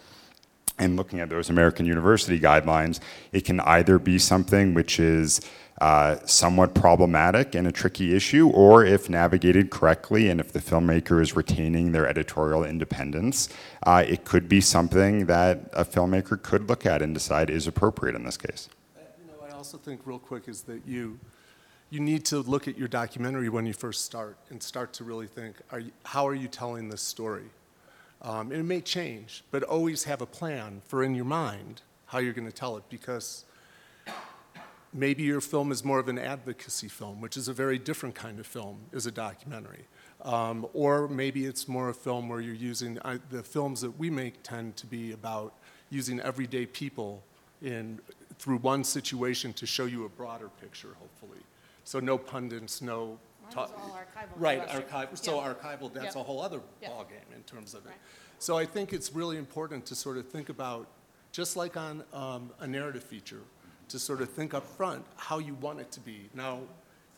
[0.80, 3.00] and looking at those American University guidelines,
[3.32, 5.42] it can either be something which is
[5.82, 11.22] uh, somewhat problematic and a tricky issue, or if navigated correctly and if the filmmaker
[11.22, 13.50] is retaining their editorial independence,
[13.86, 18.16] uh, it could be something that a filmmaker could look at and decide is appropriate
[18.16, 18.70] in this case.
[19.20, 21.20] You know, I also think real quick is that you,
[21.89, 25.28] you need to look at your documentary when you first start and start to really
[25.28, 27.45] think, are you, how are you telling this story?
[28.21, 32.19] Um, and it may change, but always have a plan for in your mind how
[32.19, 33.45] you're going to tell it because
[34.93, 38.39] maybe your film is more of an advocacy film, which is a very different kind
[38.39, 39.86] of film as a documentary.
[40.23, 44.10] Um, or maybe it's more a film where you're using, I, the films that we
[44.10, 45.54] make tend to be about
[45.89, 47.21] using everyday people
[47.62, 48.00] in,
[48.39, 51.41] through one situation to show you a broader picture, hopefully.
[51.88, 53.17] So no pundits, no.
[53.50, 53.69] ta-
[54.36, 56.91] Right, archival, so archival, that's a whole other Yep.
[56.91, 57.93] ballgame in terms of it.
[58.39, 60.86] So I think it's really important to sort of think about,
[61.32, 63.39] just like on um, a narrative feature,
[63.88, 66.30] to sort of think up front how you want it to be.
[66.34, 66.60] Now,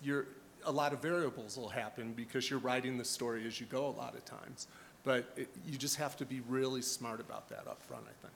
[0.03, 0.27] you're,
[0.65, 3.95] a lot of variables will happen because you're writing the story as you go a
[4.03, 4.67] lot of times.
[5.03, 8.34] But it, you just have to be really smart about that up front, I think.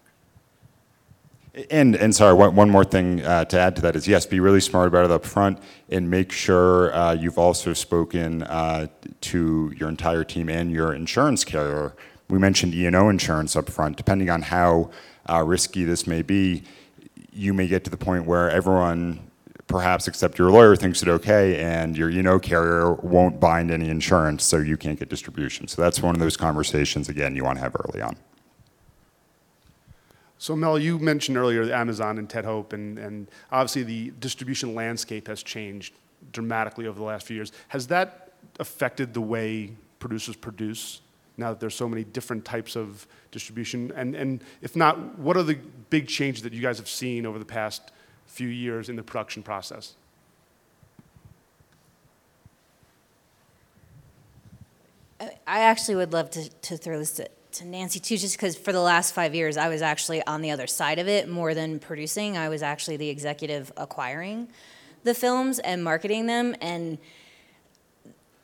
[1.69, 4.39] And, and sorry, one, one more thing uh, to add to that is yes, be
[4.39, 8.87] really smart about it up front and make sure uh, you've also spoken uh,
[9.21, 11.95] to your entire team and your insurance carrier.
[12.27, 13.97] We mentioned E&O insurance up front.
[13.97, 14.89] Depending on how
[15.29, 16.63] uh, risky this may be,
[17.31, 19.19] you may get to the point where everyone,
[19.67, 24.43] perhaps except your lawyer, thinks it okay, and your E&O carrier won't bind any insurance,
[24.43, 25.67] so you can't get distribution.
[25.67, 28.15] So that's one of those conversations, again, you want to have early on.
[30.37, 35.27] So Mel, you mentioned earlier Amazon and Ted Hope, and, and obviously the distribution landscape
[35.27, 35.93] has changed
[36.31, 37.51] dramatically over the last few years.
[37.69, 41.01] Has that affected the way producers produce
[41.37, 43.91] now that there's so many different types of distribution?
[43.95, 45.57] And, and if not, what are the
[45.89, 47.91] big changes that you guys have seen over the past
[48.25, 49.95] few years in the production process?
[55.47, 57.21] I actually would love to, to throw this
[57.53, 60.51] to, Nancy too, just because for the last five years, I was actually on the
[60.51, 62.37] other side of it more than producing.
[62.37, 64.49] I was actually the executive acquiring
[65.03, 66.55] the films and marketing them.
[66.61, 66.97] And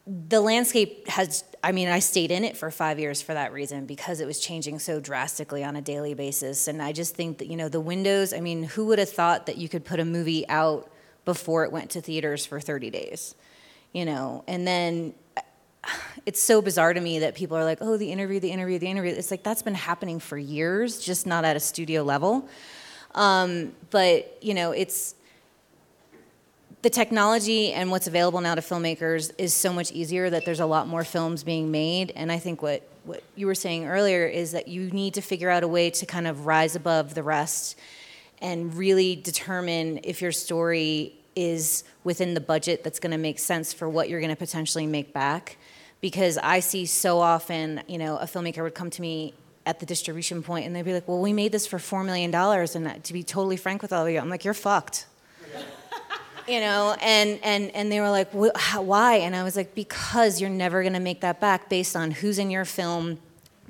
[0.05, 3.85] the landscape has, I mean, I stayed in it for five years for that reason
[3.85, 6.67] because it was changing so drastically on a daily basis.
[6.67, 9.45] And I just think that, you know, the windows, I mean, who would have thought
[9.45, 10.91] that you could put a movie out
[11.25, 13.35] before it went to theaters for 30 days?
[13.93, 15.13] You know, and then
[16.25, 18.87] it's so bizarre to me that people are like, oh, the interview, the interview, the
[18.87, 19.11] interview.
[19.11, 22.47] It's like that's been happening for years, just not at a studio level.
[23.15, 25.15] Um, but, you know, it's
[26.81, 30.65] the technology and what's available now to filmmakers is so much easier that there's a
[30.65, 32.11] lot more films being made.
[32.15, 35.49] And I think what, what you were saying earlier is that you need to figure
[35.49, 37.77] out a way to kind of rise above the rest
[38.41, 43.71] and really determine if your story is within the budget that's going to make sense
[43.71, 45.57] for what you're going to potentially make back
[46.01, 49.33] because I see so often, you know, a filmmaker would come to me
[49.65, 52.31] at the distribution point and they'd be like, "Well, we made this for 4 million
[52.31, 55.05] dollars." And uh, to be totally frank with all of you, I'm like, "You're fucked."
[56.47, 60.49] you know, and and and they were like, "Why?" And I was like, "Because you're
[60.49, 63.19] never going to make that back based on who's in your film,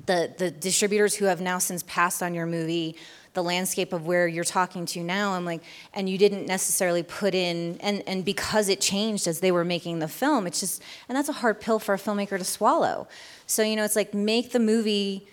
[0.06, 2.96] the the distributors who have now since passed on your movie,
[3.32, 5.62] the landscape of where you're talking to now." I'm like,
[5.94, 9.98] and you didn't necessarily put in, and and because it changed as they were making
[9.98, 13.08] the film, it's just, and that's a hard pill for a filmmaker to swallow.
[13.46, 15.26] So you know, it's like make the movie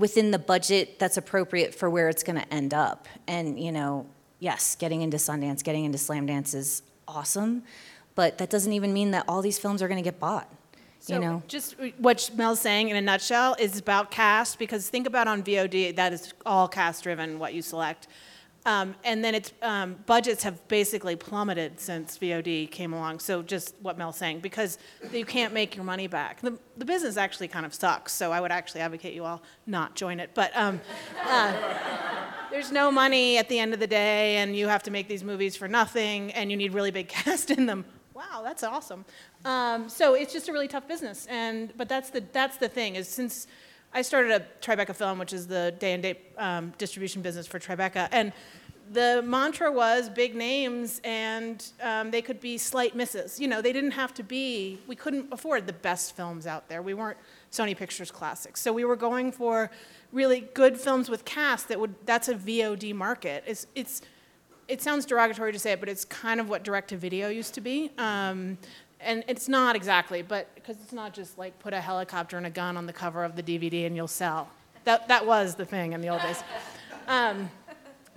[0.00, 3.06] within the budget that's appropriate for where it's going to end up.
[3.28, 4.06] And, you know,
[4.38, 7.62] yes, getting into Sundance, getting into Slamdance is awesome,
[8.14, 10.50] but that doesn't even mean that all these films are going to get bought.
[11.00, 15.06] So you know, just what Mel's saying in a nutshell is about cast because think
[15.06, 18.06] about on VOD that is all cast driven what you select,
[18.66, 23.20] um, and then it's um, budgets have basically plummeted since VOD came along.
[23.20, 24.78] So just what Mel's saying because
[25.10, 26.42] you can't make your money back.
[26.42, 28.12] The, the business actually kind of sucks.
[28.12, 30.30] So I would actually advocate you all not join it.
[30.34, 30.80] But um,
[31.24, 31.54] uh,
[32.50, 35.24] there's no money at the end of the day, and you have to make these
[35.24, 37.86] movies for nothing, and you need really big cast in them.
[38.20, 39.06] Wow, that's awesome.
[39.46, 42.96] Um, so it's just a really tough business, and but that's the that's the thing
[42.96, 43.46] is since
[43.94, 47.58] I started a Tribeca Film, which is the day and date um, distribution business for
[47.58, 48.34] Tribeca, and
[48.92, 53.40] the mantra was big names, and um, they could be slight misses.
[53.40, 54.78] You know, they didn't have to be.
[54.86, 56.82] We couldn't afford the best films out there.
[56.82, 57.16] We weren't
[57.50, 59.70] Sony Pictures classics, so we were going for
[60.12, 61.94] really good films with cast that would.
[62.04, 63.44] That's a VOD market.
[63.46, 64.02] It's it's
[64.70, 67.54] it sounds derogatory to say it, but it's kind of what direct to video used
[67.54, 67.90] to be.
[67.98, 68.56] Um,
[69.00, 72.50] and it's not exactly, but because it's not just like put a helicopter and a
[72.50, 74.48] gun on the cover of the DVD and you'll sell.
[74.84, 76.42] That, that was the thing in the old days.
[77.08, 77.50] Um,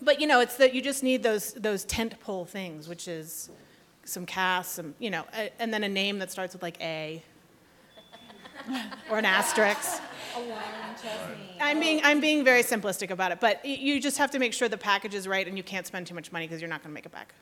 [0.02, 3.50] but you know, it's that you just need those, those tent pole things, which is
[4.06, 7.24] some cast, some, you know, a, and then a name that starts with like A
[9.10, 10.02] or an asterisk.
[11.62, 14.54] I'm being, I'm being very simplistic about it, but y- you just have to make
[14.54, 16.82] sure the package is right and you can't spend too much money because you're not
[16.82, 17.34] going to make it back.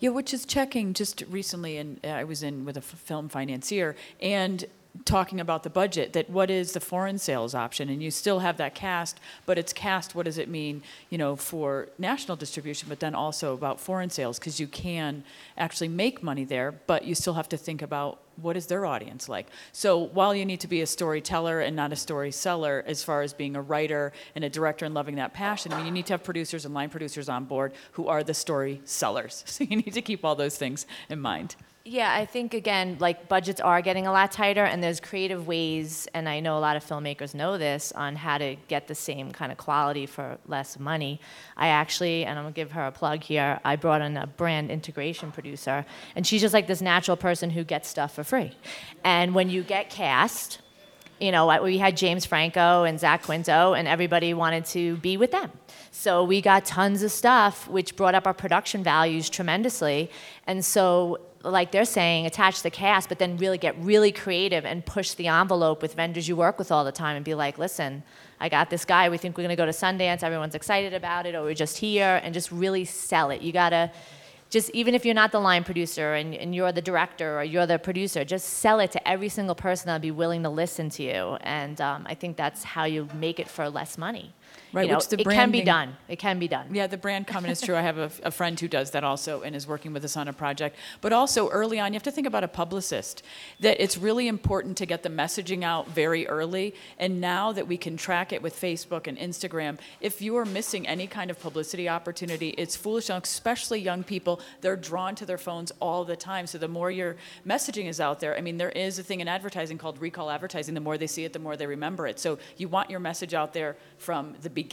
[0.00, 3.94] Yeah, which is checking just recently, and I was in with a f- film financier,
[4.20, 4.64] and
[5.04, 7.88] talking about the budget that what is the foreign sales option?
[7.88, 11.36] And you still have that cast but it's cast what does it mean you know
[11.36, 15.24] for national distribution but then also about foreign sales because you can
[15.56, 19.28] actually make money there but you still have to think about what is their audience
[19.28, 19.48] like.
[19.72, 23.22] So while you need to be a storyteller and not a story seller as far
[23.22, 26.06] as being a writer and a director and loving that passion i mean you need
[26.06, 29.44] to have producers and line producers on board who are the story sellers.
[29.56, 31.56] So you need to keep all those things in mind
[31.88, 36.08] Yeah, I think again, like budgets are getting a lot tighter, and there's creative ways,
[36.14, 39.30] and I know a lot of filmmakers know this on how to get the same
[39.30, 41.20] kind of quality for less money.
[41.56, 43.60] I actually, and I'm gonna give her a plug here.
[43.64, 47.62] I brought in a brand integration producer, and she's just like this natural person who
[47.62, 48.50] gets stuff for free.
[49.04, 50.58] And when you get cast,
[51.20, 55.30] you know, we had James Franco and Zach Quinto, and everybody wanted to be with
[55.30, 55.52] them.
[55.92, 60.10] So we got tons of stuff, which brought up our production values tremendously.
[60.48, 61.20] And so,
[61.50, 65.28] like they're saying, attach the cast, but then really get really creative and push the
[65.28, 68.02] envelope with vendors you work with all the time and be like, listen,
[68.40, 69.08] I got this guy.
[69.08, 70.22] We think we're going to go to Sundance.
[70.22, 73.42] Everyone's excited about it, or we're just here, and just really sell it.
[73.42, 73.90] You got to
[74.48, 77.66] just even if you're not the line producer and, and you're the director or you're
[77.66, 81.02] the producer, just sell it to every single person that'll be willing to listen to
[81.02, 81.36] you.
[81.40, 84.34] And um, I think that's how you make it for less money.
[84.72, 85.96] Right, You know, which the it can be branding- done.
[86.08, 86.74] It can be done.
[86.74, 87.76] Yeah, the brand comment is true.
[87.76, 90.28] I have a, a friend who does that also and is working with us on
[90.28, 90.76] a project.
[91.00, 93.22] But also early on, you have to think about a publicist.
[93.60, 96.74] That it's really important to get the messaging out very early.
[96.98, 100.86] And now that we can track it with Facebook and Instagram, if you are missing
[100.86, 104.40] any kind of publicity opportunity, it's foolish, especially young people.
[104.60, 106.46] They're drawn to their phones all the time.
[106.46, 109.28] So the more your messaging is out there, I mean, there is a thing in
[109.28, 110.74] advertising called recall advertising.
[110.74, 112.18] The more they see it, the more they remember it.
[112.20, 114.65] So you want your message out there from the beginning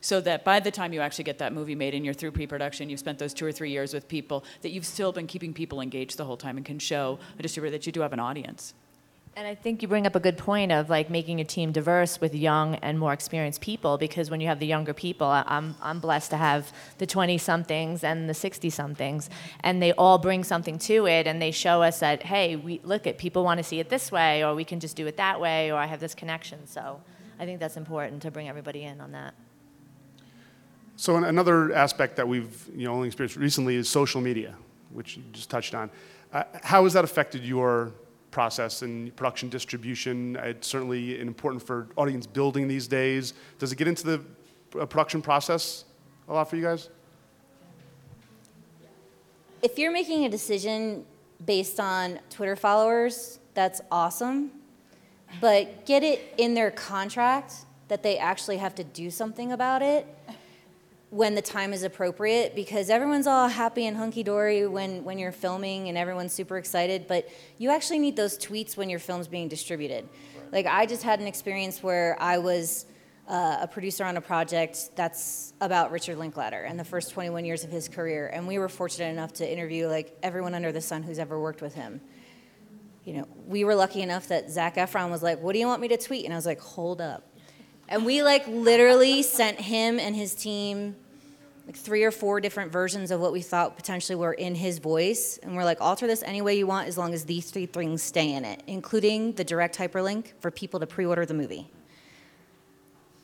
[0.00, 2.88] so that by the time you actually get that movie made and you're through pre-production,
[2.88, 5.80] you've spent those two or three years with people, that you've still been keeping people
[5.80, 8.74] engaged the whole time and can show a distributor that you do have an audience.
[9.36, 12.20] And I think you bring up a good point of like making your team diverse
[12.20, 16.00] with young and more experienced people because when you have the younger people, I'm, I'm
[16.00, 20.78] blessed to have the 20 somethings and the 60 somethings, and they all bring something
[20.80, 23.78] to it and they show us that, hey, we look at people want to see
[23.78, 26.14] it this way, or we can just do it that way, or I have this
[26.14, 26.66] connection.
[26.66, 27.00] So
[27.40, 29.34] I think that's important to bring everybody in on that.
[30.96, 34.54] So another aspect that we've you know only experienced recently is social media,
[34.92, 35.90] which you just touched on.
[36.32, 37.92] Uh, how has that affected your
[38.30, 40.36] process and production distribution?
[40.36, 43.32] It's certainly important for audience building these days.
[43.58, 44.22] Does it get into the
[44.78, 45.86] uh, production process
[46.28, 46.90] a lot for you guys?
[49.62, 51.04] if you're making a decision
[51.44, 54.50] based on Twitter followers, that's awesome.
[55.40, 57.54] But get it in their contract
[57.88, 60.06] that they actually have to do something about it
[61.10, 65.32] when the time is appropriate because everyone's all happy and hunky dory when, when you're
[65.32, 67.28] filming and everyone's super excited, but
[67.58, 70.08] you actually need those tweets when your film's being distributed.
[70.52, 72.86] Like, I just had an experience where I was
[73.28, 77.64] uh, a producer on a project that's about Richard Linklater and the first 21 years
[77.64, 81.02] of his career, and we were fortunate enough to interview like everyone under the sun
[81.02, 82.00] who's ever worked with him.
[83.04, 85.80] You know, we were lucky enough that Zac Efron was like, "What do you want
[85.80, 87.24] me to tweet?" And I was like, "Hold up."
[87.88, 90.94] And we like literally sent him and his team
[91.70, 95.38] like three or four different versions of what we thought potentially were in his voice.
[95.40, 98.02] And we're like, alter this any way you want as long as these three things
[98.02, 101.70] stay in it, including the direct hyperlink for people to pre order the movie.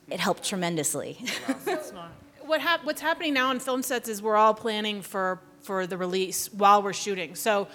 [0.09, 1.25] It helped tremendously.
[2.45, 5.97] what hap- what's happening now on film sets is we're all planning for for the
[5.97, 7.35] release while we're shooting.
[7.35, 7.67] So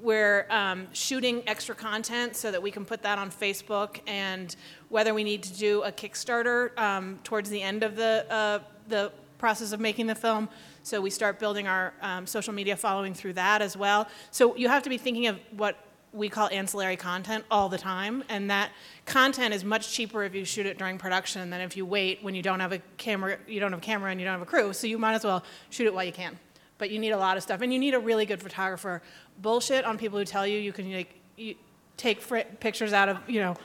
[0.00, 4.54] we're um, shooting extra content so that we can put that on Facebook, and
[4.88, 9.12] whether we need to do a Kickstarter um, towards the end of the uh, the
[9.38, 10.48] process of making the film.
[10.82, 14.08] So we start building our um, social media following through that as well.
[14.30, 15.76] So you have to be thinking of what
[16.12, 18.70] we call ancillary content all the time, and that
[19.04, 22.34] content is much cheaper if you shoot it during production than if you wait when
[22.34, 24.50] you don't have a camera, you don't have a camera and you don't have a
[24.50, 24.72] crew.
[24.72, 26.38] So you might as well shoot it while you can.
[26.78, 29.02] But you need a lot of stuff, and you need a really good photographer.
[29.42, 31.56] Bullshit on people who tell you you can like you
[31.96, 33.56] take fr- pictures out of you know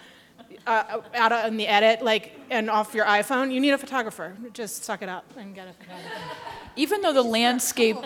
[0.66, 3.54] uh, out of, in the edit like and off your iPhone.
[3.54, 4.36] You need a photographer.
[4.54, 6.10] Just suck it up and get a photographer.
[6.76, 7.98] even though the landscape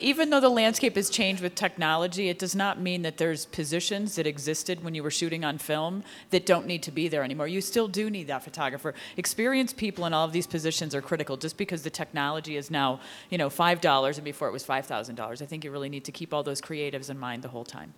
[0.00, 4.16] even though the landscape has changed with technology it does not mean that there's positions
[4.16, 7.48] that existed when you were shooting on film that don't need to be there anymore.
[7.48, 8.94] You still do need that photographer.
[9.16, 11.36] Experienced people in all of these positions are critical.
[11.36, 15.46] Just because the technology is now you know $5 and before it was $5000 i
[15.46, 17.92] think you really need to keep all those creatives in mind the whole time.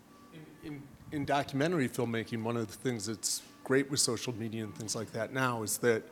[0.64, 0.82] In,
[1.12, 5.12] in documentary filmmaking, one of the things that's great with social media and things like
[5.12, 6.02] that now is that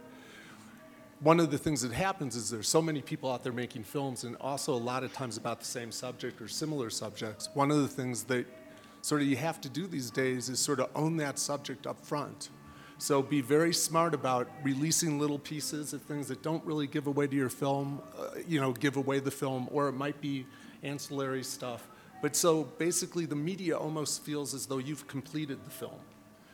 [1.20, 4.24] one of the things that happens is there's so many people out there making films
[4.24, 7.48] and also a lot of times about the same subject or similar subjects.
[7.54, 8.46] One of the things that
[9.00, 12.04] sort of you have to do these days is sort of own that subject up
[12.04, 12.50] front.
[12.98, 17.26] So be very smart about releasing little pieces of things that don't really give away
[17.26, 20.46] to your film, uh, you know, give away the film, or it might be
[20.82, 21.88] ancillary stuff.
[22.22, 26.00] But so basically, the media almost feels as though you've completed the film.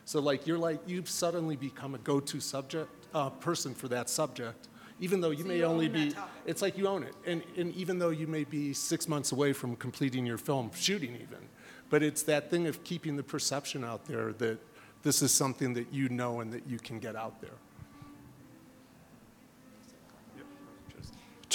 [0.04, 4.68] So like you're like you've suddenly become a go-to subject uh, person for that subject,
[5.00, 6.14] even though you may only be.
[6.46, 9.52] It's like you own it, and and even though you may be six months away
[9.52, 11.48] from completing your film shooting, even,
[11.90, 14.58] but it's that thing of keeping the perception out there that
[15.02, 17.58] this is something that you know and that you can get out there.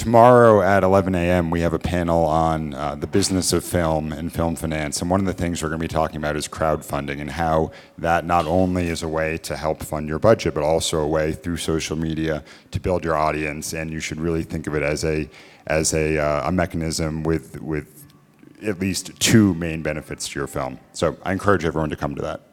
[0.07, 4.31] Tomorrow at 11 a.m., we have a panel on uh, the business of film and
[4.31, 5.01] film finance.
[5.01, 7.71] And one of the things we're going to be talking about is crowdfunding and how
[7.97, 11.33] that not only is a way to help fund your budget, but also a way
[11.33, 12.41] through social media
[12.71, 13.73] to build your audience.
[13.73, 15.29] And you should really think of it as a,
[15.65, 18.07] as a, uh, a mechanism with, with
[18.63, 20.79] at least two main benefits to your film.
[20.93, 22.43] So I encourage everyone to come to that.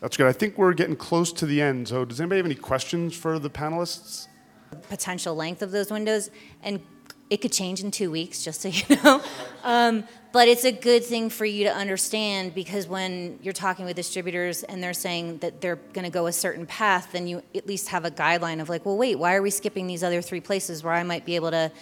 [0.00, 0.26] That's good.
[0.26, 1.88] I think we're getting close to the end.
[1.88, 4.28] So, does anybody have any questions for the panelists?
[4.88, 6.30] Potential length of those windows,
[6.62, 6.80] and
[7.28, 9.22] it could change in two weeks, just so you know.
[9.64, 13.96] Um, but it's a good thing for you to understand because when you're talking with
[13.96, 17.66] distributors and they're saying that they're going to go a certain path, then you at
[17.66, 20.40] least have a guideline of like, well, wait, why are we skipping these other three
[20.40, 21.72] places where I might be able to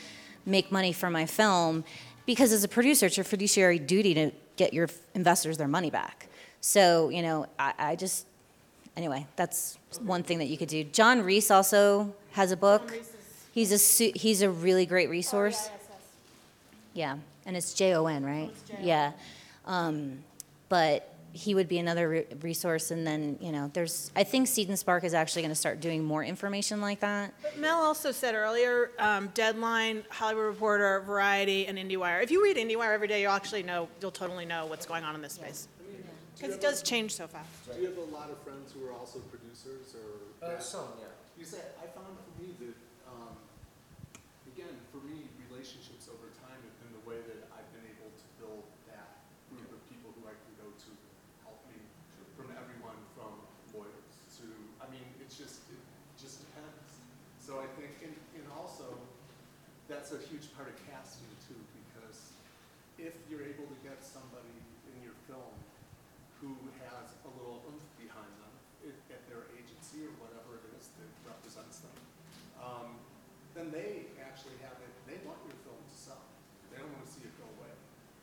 [0.46, 1.84] make money for my film?
[2.26, 6.28] Because as a producer, it's your fiduciary duty to get your investors their money back.
[6.60, 8.26] So, you know, I, I just,
[8.96, 10.84] anyway, that's one thing that you could do.
[10.84, 12.92] Jon Reiss also has a book.
[13.52, 15.70] He's a su- he's a really great resource.
[16.92, 18.50] Yeah, and it's J O N, right?
[18.80, 19.12] Yeah,
[19.66, 20.22] um,
[20.68, 22.90] but he would be another re- resource.
[22.90, 25.80] And then you know, there's I think Seed and Spark is actually going to start
[25.80, 27.32] doing more information like that.
[27.42, 32.22] But Mel also said earlier, um, Deadline, Hollywood Reporter, Variety, and IndieWire.
[32.22, 35.14] If you read IndieWire every day, you'll actually know, you'll totally know what's going on
[35.14, 35.66] in this space.
[36.36, 37.46] Because it does change so fast.
[37.70, 40.18] Do you have a lot of friends who are also producers or?
[40.42, 41.06] Uh, some, yeah.
[41.38, 42.74] You say, I found for me that,
[43.06, 43.38] um,
[44.50, 48.26] again, for me, relationships over time have been the way that I've been able to
[48.42, 51.10] build that group of people who I can go to to
[51.46, 51.78] help me,
[52.34, 53.40] from everyone from
[53.72, 54.12] lawyers
[54.42, 54.44] to,
[54.82, 55.80] I mean, it's just, it
[56.18, 56.98] just depends.
[57.40, 58.90] So I think, and, and also,
[59.88, 61.58] that's a huge part of casting too,
[61.92, 62.32] because
[62.96, 64.54] if you're able to get somebody
[64.88, 65.52] in your film
[66.40, 66.54] who
[66.88, 68.52] has a little oomph behind them
[68.88, 71.96] i- at their agency or whatever it is that represents them,
[72.60, 72.96] um,
[73.54, 76.22] then they actually have it, they want your film to sell.
[76.72, 77.70] They don't want to see it go away.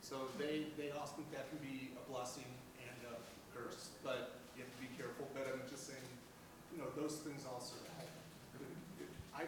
[0.02, 2.48] So they, they often, that can be a blessing
[2.84, 3.16] and a
[3.56, 5.30] curse, but you have to be careful.
[5.32, 6.04] But I'm just saying,
[6.74, 8.10] you know, those things also help.
[9.32, 9.48] I,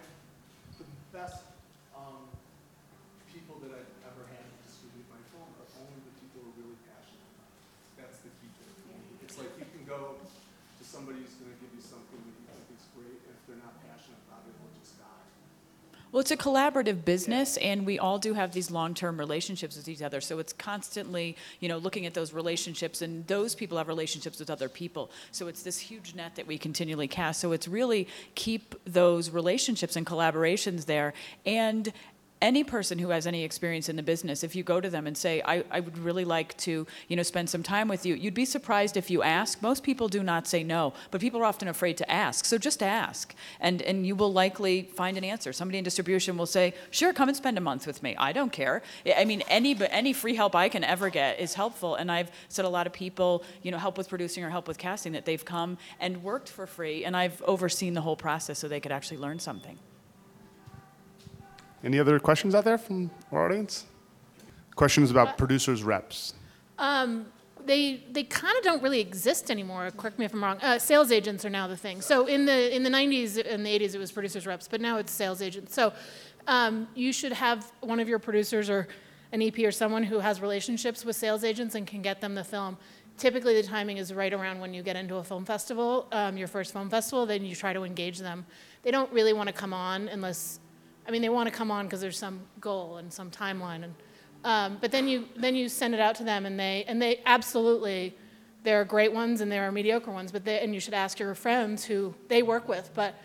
[0.80, 1.44] the best,
[1.92, 2.32] um,
[3.28, 6.58] people that I've ever had to distribute my film are only the people who are
[6.64, 7.64] really passionate about it.
[8.00, 8.72] That's the key thing.
[9.20, 10.16] It's like you can go
[10.94, 13.74] to somebody who's gonna give you something that you think is great, if they're not
[13.82, 15.06] passionate about it, it'll just die.
[16.12, 20.04] Well, it's a collaborative business, and we all do have these long-term relationships with each
[20.04, 20.22] other.
[20.22, 24.52] So it's constantly, you know, looking at those relationships, and those people have relationships with
[24.52, 25.10] other people.
[25.32, 27.40] So it's this huge net that we continually cast.
[27.40, 31.14] So it's really keep those relationships and collaborations there,
[31.46, 31.92] and
[32.44, 35.18] any person who has any experience in the business, if you go to them and
[35.18, 38.34] say, I, I would really like to, you know, spend some time with you, you'd
[38.34, 39.62] be surprised if you ask.
[39.62, 42.44] Most people do not say no, but people are often afraid to ask.
[42.44, 45.54] So just ask, and, and you will likely find an answer.
[45.54, 48.14] Somebody in distribution will say, sure, come and spend a month with me.
[48.18, 48.84] I don't care.
[49.18, 51.96] I mean, any, any free help I can ever get is helpful.
[51.96, 54.78] And I've said a lot of people, you know, help with producing or help with
[54.78, 58.68] casting, that they've come and worked for free, and I've overseen the whole process so
[58.68, 59.80] they could actually learn something.
[61.84, 63.86] Any other questions out there from our audience?
[64.76, 66.34] Questions about producers reps.
[66.80, 67.26] Um,
[67.66, 69.90] they they kind of don't really exist anymore.
[69.96, 70.58] Correct me if I'm wrong.
[70.62, 72.02] Uh, sales agents are now the thing.
[72.02, 74.98] So in the in the 90s and the 80s, it was producers reps, but now
[74.98, 75.74] it's sales agents.
[75.74, 75.94] So
[76.48, 78.88] um, you should have one of your producers or
[79.32, 82.44] an EP or someone who has relationships with sales agents and can get them the
[82.44, 82.78] film.
[83.18, 86.48] Typically, the timing is right around when you get into a film festival, um, your
[86.48, 87.26] first film festival.
[87.26, 88.46] Then you try to engage them.
[88.82, 90.60] They don't really want to come on unless,
[91.08, 93.94] I mean, they want to come on because there's some goal and some timeline and.
[94.46, 97.22] Um, but then you then you send it out to them, and they and they
[97.26, 98.14] absolutely,
[98.64, 100.34] there are great ones and there are mediocre ones.
[100.34, 102.90] But they, and you should ask your friends who they work with.
[102.94, 103.16] But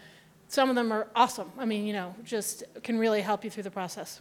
[0.47, 1.51] some of them are awesome.
[1.59, 4.21] I mean, you know, just can really help you through the process.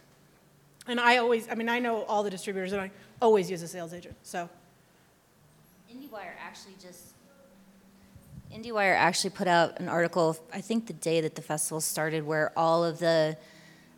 [0.88, 2.90] And I always, I mean, I know all the distributors, and I
[3.22, 4.16] always use a sales agent.
[4.24, 4.48] So
[5.88, 7.07] IndieWire actually just
[8.52, 12.52] IndieWire actually put out an article, I think the day that the festival started, where
[12.56, 13.36] all of the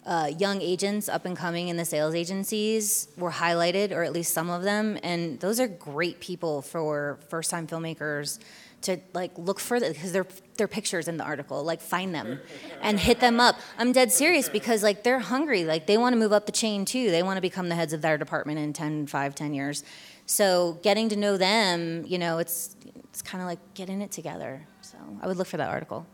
[0.05, 4.35] uh, young agents up and coming in the sales agencies were highlighted, or at least
[4.35, 8.39] some of them, and those are great people for first-time filmmakers
[8.83, 10.27] to like look for because they're
[10.57, 11.63] they're pictures in the article.
[11.63, 12.41] Like find them
[12.81, 13.57] and hit them up.
[13.79, 15.65] I'm dead serious because like they're hungry.
[15.65, 17.11] Like they want to move up the chain too.
[17.11, 19.85] They want to become the heads of their department in 10, 5, 10 years.
[20.25, 22.75] So getting to know them, you know, it's
[23.21, 24.67] it's kind of like getting it together.
[24.81, 26.07] So I would look for that article.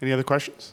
[0.00, 0.72] Any other questions?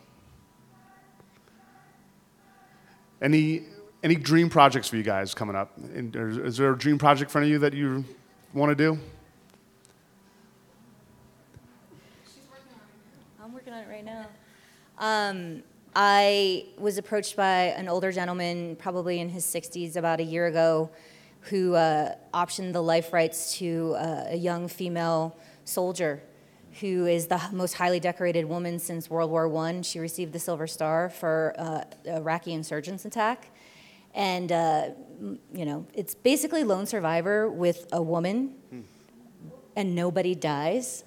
[3.20, 3.64] Any
[4.04, 5.76] any dream projects for you guys coming up?
[5.78, 8.06] And is, is there a dream project for any of you that you
[8.54, 9.00] want to do?
[13.44, 14.28] I'm working on it right now.
[15.00, 15.64] Um,
[15.96, 20.92] I was approached by an older gentleman, probably in his 60s, about a year ago,
[21.50, 26.22] who uh, optioned the life rights to uh, a young female soldier
[26.80, 29.82] who is the most highly decorated woman since World War I.
[29.82, 33.52] She received the Silver Star for uh, Iraqi insurgents attack.
[34.14, 34.90] And, uh,
[35.54, 38.56] you know, it's basically Lone Survivor with a woman,
[39.76, 41.04] and nobody dies.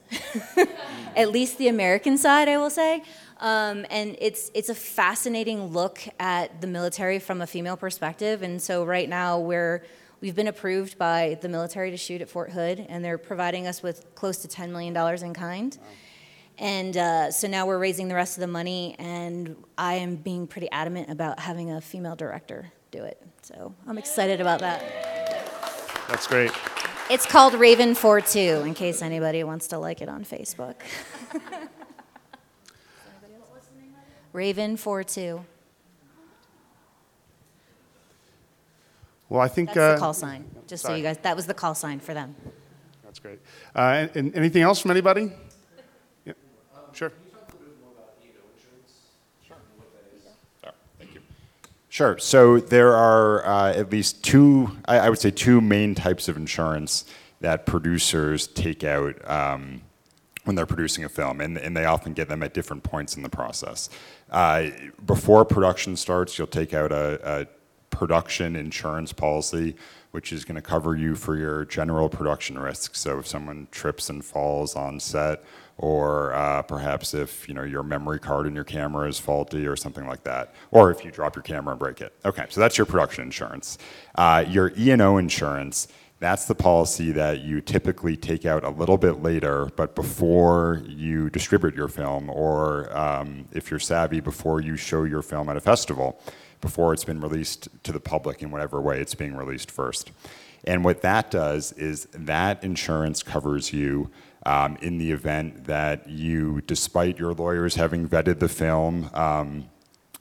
[1.16, 3.03] At least the American side, I will say.
[3.38, 8.43] Um, and it's, it's a fascinating look at the military from a female perspective.
[8.43, 9.82] And so right now, we're,
[10.21, 13.83] we've been approved by the military to shoot at Fort Hood, and they're providing us
[13.83, 15.79] with close to $10 million in kind.
[16.59, 20.47] And uh, so now we're raising the rest of the money, and I am being
[20.47, 23.21] pretty adamant about having a female director do it.
[23.43, 24.83] So I'm excited about that.
[26.09, 26.51] That's great.
[27.09, 30.77] It's called Raven 42, in case anybody wants to like it on Facebook.
[34.33, 35.45] Raven 42.
[39.31, 40.99] Well, I think That's uh, the call sign, just so sorry.
[40.99, 42.35] you guys, that was the call sign for them.
[43.05, 43.39] That's great.
[43.74, 45.33] Uh, and, and anything else from anybody?
[46.24, 46.33] Yeah.
[46.93, 47.12] Sure.
[51.89, 52.18] Sure.
[52.18, 56.37] So there are uh, at least two, I, I would say, two main types of
[56.37, 57.05] insurance
[57.41, 59.83] that producers take out um,
[60.45, 63.22] when they're producing a film, and, and they often get them at different points in
[63.22, 63.91] the process.
[64.31, 64.70] Uh,
[65.05, 67.47] before production starts, you'll take out a, a
[67.91, 69.76] production insurance policy,
[70.12, 73.01] which is going to cover you for your general production risks.
[73.01, 75.45] So if someone trips and falls on set,
[75.80, 79.76] or uh, perhaps if you know your memory card in your camera is faulty or
[79.76, 82.12] something like that, or if you drop your camera and break it.
[82.24, 83.78] Okay, so that's your production insurance.
[84.14, 85.88] Uh, your E&O insurance.
[86.18, 91.30] That's the policy that you typically take out a little bit later, but before you
[91.30, 95.62] distribute your film, or um, if you're savvy, before you show your film at a
[95.62, 96.20] festival,
[96.61, 100.11] before it's been released to the public in whatever way it's being released first.
[100.64, 104.11] And what that does is that insurance covers you
[104.44, 109.68] um, in the event that you, despite your lawyers having vetted the film, um,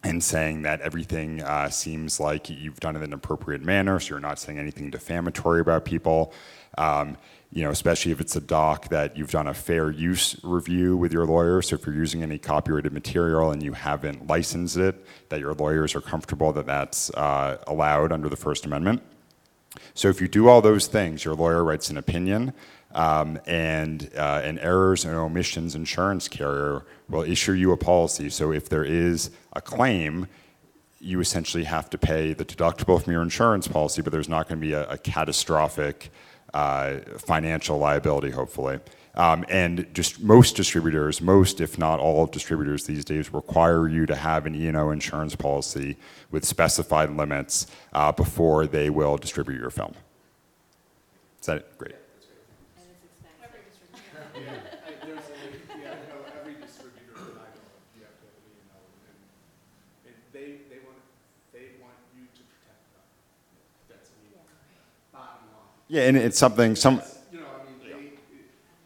[0.03, 4.11] and saying that everything uh, seems like you've done it in an appropriate manner, so
[4.11, 6.33] you're not saying anything defamatory about people.
[6.77, 7.17] Um,
[7.51, 11.11] you know, especially if it's a doc that you've done a fair use review with
[11.11, 11.61] your lawyer.
[11.61, 15.95] So if you're using any copyrighted material and you haven't licensed it, that your lawyers
[15.95, 19.01] are comfortable that that's uh, allowed under the First Amendment.
[19.95, 22.53] So if you do all those things, your lawyer writes an opinion,
[22.91, 28.29] um, and uh, an errors and omissions insurance carrier will issue you a policy.
[28.29, 30.27] So if there is a claim,
[30.99, 34.59] you essentially have to pay the deductible from your insurance policy, but there's not going
[34.59, 36.11] to be a, a catastrophic
[36.51, 38.79] financial liability, hopefully.
[39.15, 44.15] Um, and just most distributors, most if not all distributors these days, require you to
[44.15, 45.97] have an E&O insurance policy
[46.31, 49.93] with specified limits uh, before they will distribute your film.
[51.41, 51.77] Is that it?
[51.77, 51.95] Great.
[56.39, 59.19] every distributor that I know of, you have to have an E&O, and,
[60.07, 60.97] and they, they want,
[61.51, 63.05] they want you to protect them.
[63.89, 64.39] That's, I mean,
[65.11, 65.78] bottom line.
[65.89, 67.89] Yeah, and it's something, some, You know, I mean, they,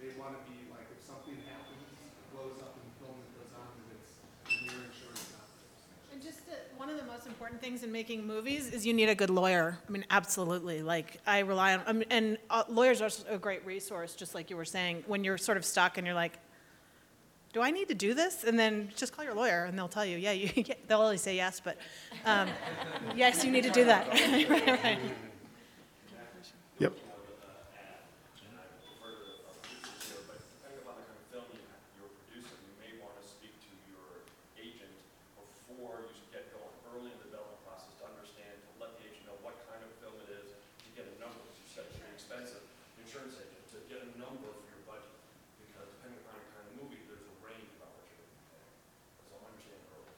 [0.08, 1.84] they want to be like, if something happens,
[2.32, 6.14] blows up in the film that goes on, and it's, your insurance not.
[6.14, 9.10] And just uh, one of the most important things in making movies is you need
[9.10, 9.78] a good lawyer.
[9.86, 10.82] I mean, absolutely.
[10.82, 14.50] Like I rely on, I mean, and uh, lawyers are a great resource, just like
[14.50, 15.04] you were saying.
[15.06, 16.40] When you're sort of stuck and you're like,
[17.52, 20.06] "Do I need to do this?" And then just call your lawyer, and they'll tell
[20.06, 21.78] you, "Yeah, you." yeah, They'll always say yes, but
[22.24, 22.48] um,
[23.14, 24.08] yes, you need to do that.
[24.50, 25.00] right, right.
[26.82, 26.90] Yep.
[30.58, 31.62] depending upon the kind of film you,
[32.02, 34.26] you're producing, you may want to speak to your
[34.58, 34.90] agent
[35.38, 39.30] before you get going, early in the development process, to understand, to let the agent
[39.30, 42.02] know what kind of film it is, to get a number, as you said, it's
[42.02, 42.66] very expensive,
[42.98, 45.14] insurance agent, to get a number for your budget.
[45.62, 48.50] Because depending upon the kind of movie, there's a range about what you're going to
[48.50, 48.66] pay.
[49.30, 50.14] So understand early.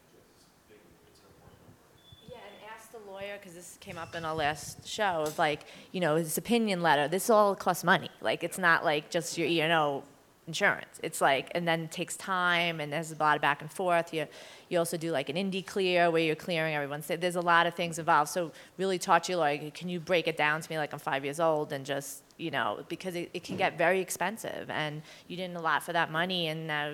[3.40, 5.62] Because this came up in our last show, of like,
[5.92, 8.10] you know, his opinion letter, this all costs money.
[8.22, 10.04] Like, it's not like just your, you know,
[10.48, 11.00] insurance.
[11.02, 14.14] It's like, and then it takes time, and there's a lot of back and forth.
[14.14, 14.28] You,
[14.70, 17.74] you also do like an indie clear, where you're clearing everyone's, there's a lot of
[17.74, 18.30] things involved.
[18.30, 21.24] So really taught you like, can you break it down to me like I'm five
[21.24, 25.36] years old, and just, you know, because it, it can get very expensive, and you
[25.36, 26.94] didn't allot for that money, and now,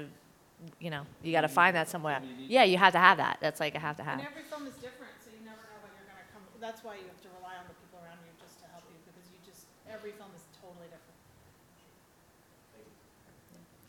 [0.80, 2.22] you know, you gotta find that somewhere.
[2.48, 3.40] Yeah, you have to have that.
[3.42, 4.20] That's like a have to have.
[4.20, 6.94] And every film is different, so you never know what you're gonna come, that's why
[6.96, 9.40] you have to rely on the people around you just to help you, because you
[9.44, 11.02] just, every film is totally different.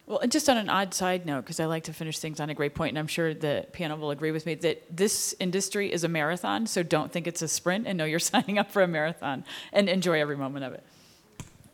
[0.06, 2.50] Well, and just on an odd side note, because I like to finish things on
[2.50, 5.92] a great point, and I'm sure the panel will agree with me that this industry
[5.92, 8.82] is a marathon, so don't think it's a sprint and know you're signing up for
[8.82, 10.82] a marathon and enjoy every moment of it.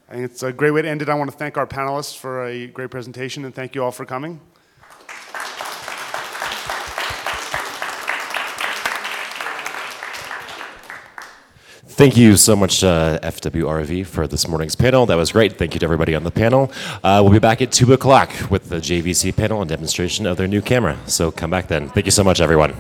[0.09, 1.09] I think it's a great way to end it.
[1.09, 4.05] I want to thank our panelists for a great presentation and thank you all for
[4.05, 4.41] coming.
[11.99, 15.05] Thank you so much, uh, FWRV, for this morning's panel.
[15.07, 15.59] That was great.
[15.59, 16.71] Thank you to everybody on the panel.
[17.03, 20.47] Uh, we'll be back at 2 o'clock with the JVC panel and demonstration of their
[20.47, 20.97] new camera.
[21.07, 21.89] So come back then.
[21.89, 22.73] Thank you so much, everyone.